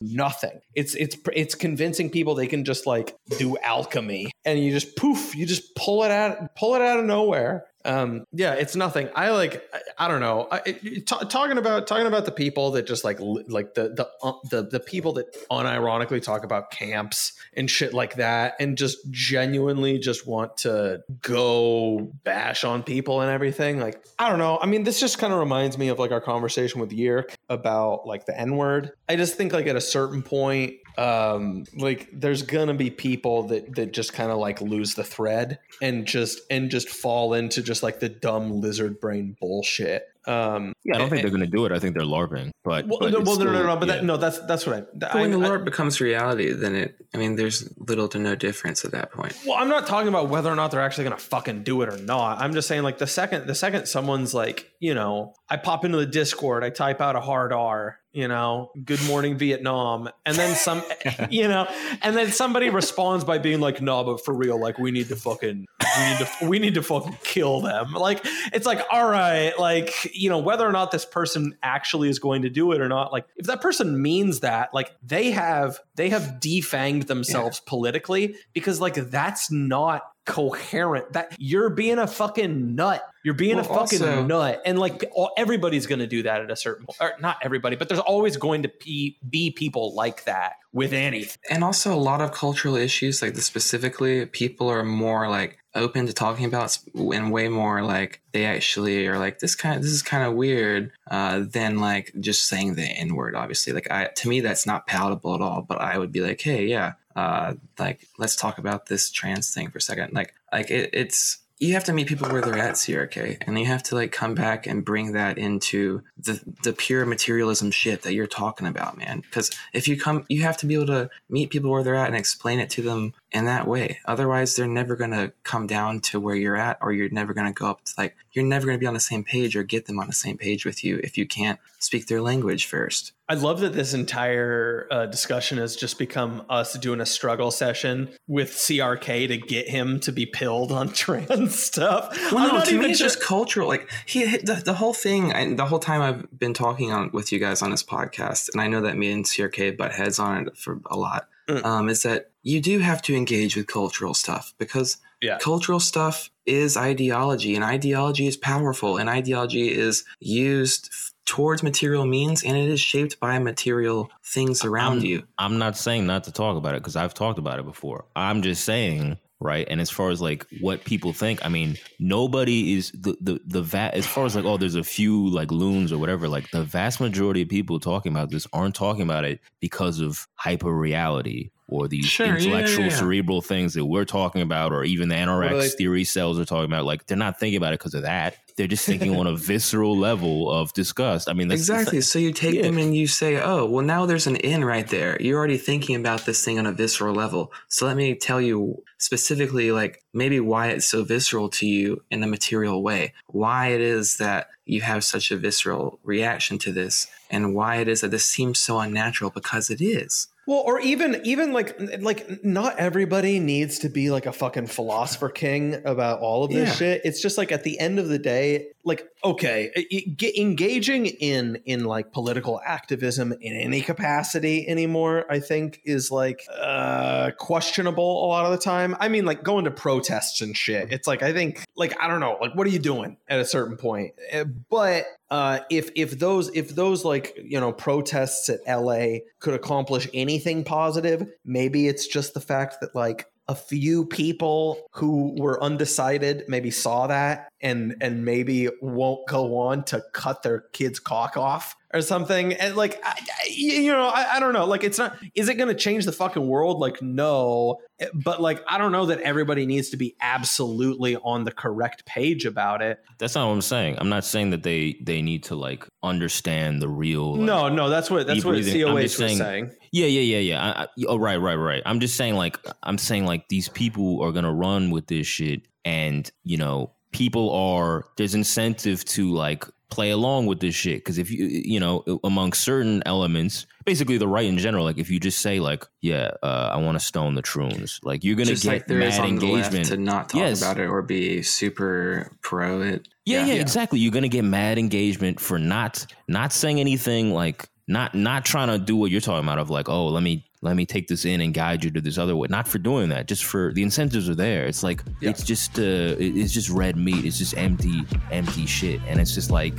[0.00, 0.60] nothing.
[0.74, 5.34] It's it's it's convincing people they can just like do alchemy and you just poof,
[5.34, 7.66] you just pull it out pull it out of nowhere.
[7.86, 9.08] Um, yeah, it's nothing.
[9.14, 10.48] I like, I, I don't know.
[10.50, 10.58] I,
[11.06, 14.32] ta- talking about talking about the people that just like li- like the the uh,
[14.50, 20.00] the the people that unironically talk about camps and shit like that, and just genuinely
[20.00, 23.78] just want to go bash on people and everything.
[23.78, 24.58] Like, I don't know.
[24.60, 28.04] I mean, this just kind of reminds me of like our conversation with Yerk about
[28.04, 28.90] like the N word.
[29.08, 33.74] I just think like at a certain point, um like there's gonna be people that
[33.74, 37.82] that just kind of like lose the thread and just and just fall into just
[37.82, 41.66] like the dumb lizard brain bullshit um Yeah, I don't think they're going to do
[41.66, 41.72] it.
[41.72, 42.50] I think they're LARPing.
[42.64, 43.94] But, well, but no, it's well, no, no, no, no, but yeah.
[43.96, 44.80] that, no, that's that's what I.
[44.92, 48.34] But when I, the I- becomes reality, then it, I mean, there's little to no
[48.34, 49.38] difference at that point.
[49.46, 51.88] Well, I'm not talking about whether or not they're actually going to fucking do it
[51.88, 52.40] or not.
[52.40, 55.98] I'm just saying, like the second the second someone's like, you know, I pop into
[55.98, 60.56] the Discord, I type out a hard R, you know, good morning Vietnam, and then
[60.56, 60.82] some,
[61.30, 61.68] you know,
[62.00, 65.16] and then somebody responds by being like, no, but for real, like we need to
[65.16, 65.66] fucking,
[65.98, 67.92] we need to, we need to fucking kill them.
[67.92, 68.22] Like
[68.54, 72.40] it's like, all right, like you know, whether or not this person actually is going
[72.42, 76.08] to do it or not, like if that person means that, like they have they
[76.08, 83.02] have defanged themselves politically because like that's not coherent that you're being a fucking nut.
[83.24, 84.60] You're being a fucking also- nut.
[84.66, 86.98] And like all, everybody's going to do that at a certain point.
[87.00, 91.38] Or not everybody but there's always going to be, be people like that with anything.
[91.48, 96.06] And also a lot of cultural issues like this specifically people are more like open
[96.06, 99.92] to talking about and way more like they actually are like this kind of this
[99.92, 103.72] is kind of weird uh, than like just saying the n word obviously.
[103.72, 106.66] Like i to me that's not palatable at all but i would be like hey
[106.66, 110.12] yeah uh, like let's talk about this trans thing for a second.
[110.12, 113.64] Like like it, it's you have to meet people where they're at crk and you
[113.64, 118.12] have to like come back and bring that into the the pure materialism shit that
[118.12, 119.20] you're talking about man.
[119.20, 122.08] Because if you come you have to be able to meet people where they're at
[122.08, 126.00] and explain it to them in that way otherwise they're never going to come down
[126.00, 128.66] to where you're at or you're never going to go up to like you're never
[128.66, 130.82] going to be on the same page or get them on the same page with
[130.82, 135.58] you if you can't speak their language first i love that this entire uh, discussion
[135.58, 140.26] has just become us doing a struggle session with crk to get him to be
[140.26, 143.68] pilled on trans stuff Well, no, to me it's just cultural.
[143.68, 147.32] Like he, the, the whole thing, and the whole time I've been talking on with
[147.32, 150.48] you guys on this podcast, and I know that me and CRK butt heads on
[150.48, 151.28] it for a lot.
[151.48, 151.64] Mm.
[151.64, 155.38] Um, is that you do have to engage with cultural stuff because Yeah.
[155.50, 162.06] cultural stuff is ideology, and ideology is powerful, and ideology is used f- towards material
[162.06, 165.22] means, and it is shaped by material things around I'm- you.
[165.38, 168.04] I'm not saying not to talk about it because I've talked about it before.
[168.14, 169.66] I'm just saying, right?
[169.70, 173.62] And as far as like what people think, I mean, nobody is the the the
[173.62, 176.28] va- as far as like oh, there's a few like loons or whatever.
[176.28, 180.28] Like the vast majority of people talking about this aren't talking about it because of
[180.36, 182.96] hyper reality or these Sure, intellectual yeah, yeah.
[182.96, 186.44] cerebral things that we're talking about or even the are anorex they- theory cells are
[186.44, 189.26] talking about like they're not thinking about it because of that they're just thinking on
[189.26, 192.00] a visceral level of disgust i mean that's Exactly.
[192.00, 192.62] So you take Yeah.
[192.62, 195.20] them and you say, oh, well, now there's an in right there.
[195.20, 197.52] You're already thinking about this thing on a visceral level.
[197.68, 202.22] So let me tell you specifically, like, maybe why it's so visceral to you in
[202.22, 207.06] a material way, why it is that you have such a visceral reaction to this,
[207.30, 210.28] and why it is that this seems so unnatural because it is.
[210.46, 215.28] Well, or even even like like not everybody needs to be like a fucking philosopher
[215.28, 216.74] king about all of this Yeah.
[216.74, 217.00] shit.
[217.04, 221.58] It's just like at the end of the day, like okay, i- i- engaging in
[221.66, 228.26] in like political activism in any capacity anymore, I think is like uh questionable a
[228.28, 228.96] lot of the time.
[229.00, 230.92] I mean, like going to protests and shit.
[230.92, 233.44] It's like I think like I don't know, like what are you doing at a
[233.44, 234.14] certain point?
[234.32, 239.54] Uh, But uh, if if those if those like you know protests at LA could
[239.54, 245.62] accomplish anything positive, maybe it's just the fact that like a few people who were
[245.62, 251.36] undecided maybe saw that and and maybe won't go on to cut their kid's cock
[251.36, 254.98] off or something and like I, I- you know I, I don't know like it's
[254.98, 258.76] not is it going to change the fucking world like no eh, but like i
[258.76, 263.34] don't know that everybody needs to be absolutely on the correct page about it That's
[263.34, 263.96] not what I'm saying.
[263.98, 267.36] I'm not saying that they they need to like understand the real.
[267.36, 270.62] like- no no that's what that's what coh was saying- saying Yeah, yeah, yeah, yeah.
[270.64, 271.82] I, I, oh, right, right, right.
[271.86, 275.62] I'm just saying, like, I'm saying, like, these people are gonna run with this shit,
[275.86, 281.16] and you know, people are there's incentive to like play along with this shit because
[281.16, 285.20] if you you know among certain elements basically the right in general like if you
[285.20, 288.64] just say like yeah uh, i want to stone the troons like you're gonna Just
[288.64, 290.60] get like there mad on the left engagement to not talk Yes.
[290.60, 293.06] about it or be super pro it.
[293.24, 294.00] yeah, yeah, exactly.
[294.00, 298.78] You're gonna get mad engagement for not not saying anything like not not trying to
[298.84, 301.40] do what you're talking about of like, oh, let me let me take this in
[301.40, 302.48] and guide you to this other way.
[302.50, 304.66] Not for doing that, just for the incentives are there.
[304.66, 305.30] It's like yeah.
[305.30, 307.24] it's just uh, it's just red meat.
[307.24, 309.74] It's just empty, empty shit, and it's just like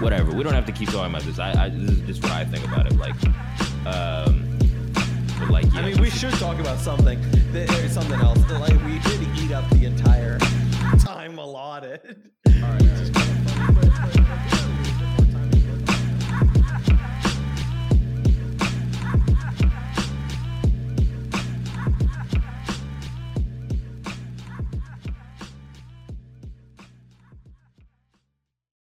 [0.00, 0.32] whatever.
[0.32, 1.38] We don't have to keep talking about this.
[1.38, 2.96] I, I this is just what I think about it.
[2.96, 3.14] Like,
[3.86, 4.58] um,
[5.38, 7.20] but like yeah, I mean, we should, should talk about something.
[7.50, 8.38] There's uh, something else.
[8.50, 10.38] Like we did eat up the entire
[10.98, 12.30] time allotted.
[12.46, 13.21] All right, all right.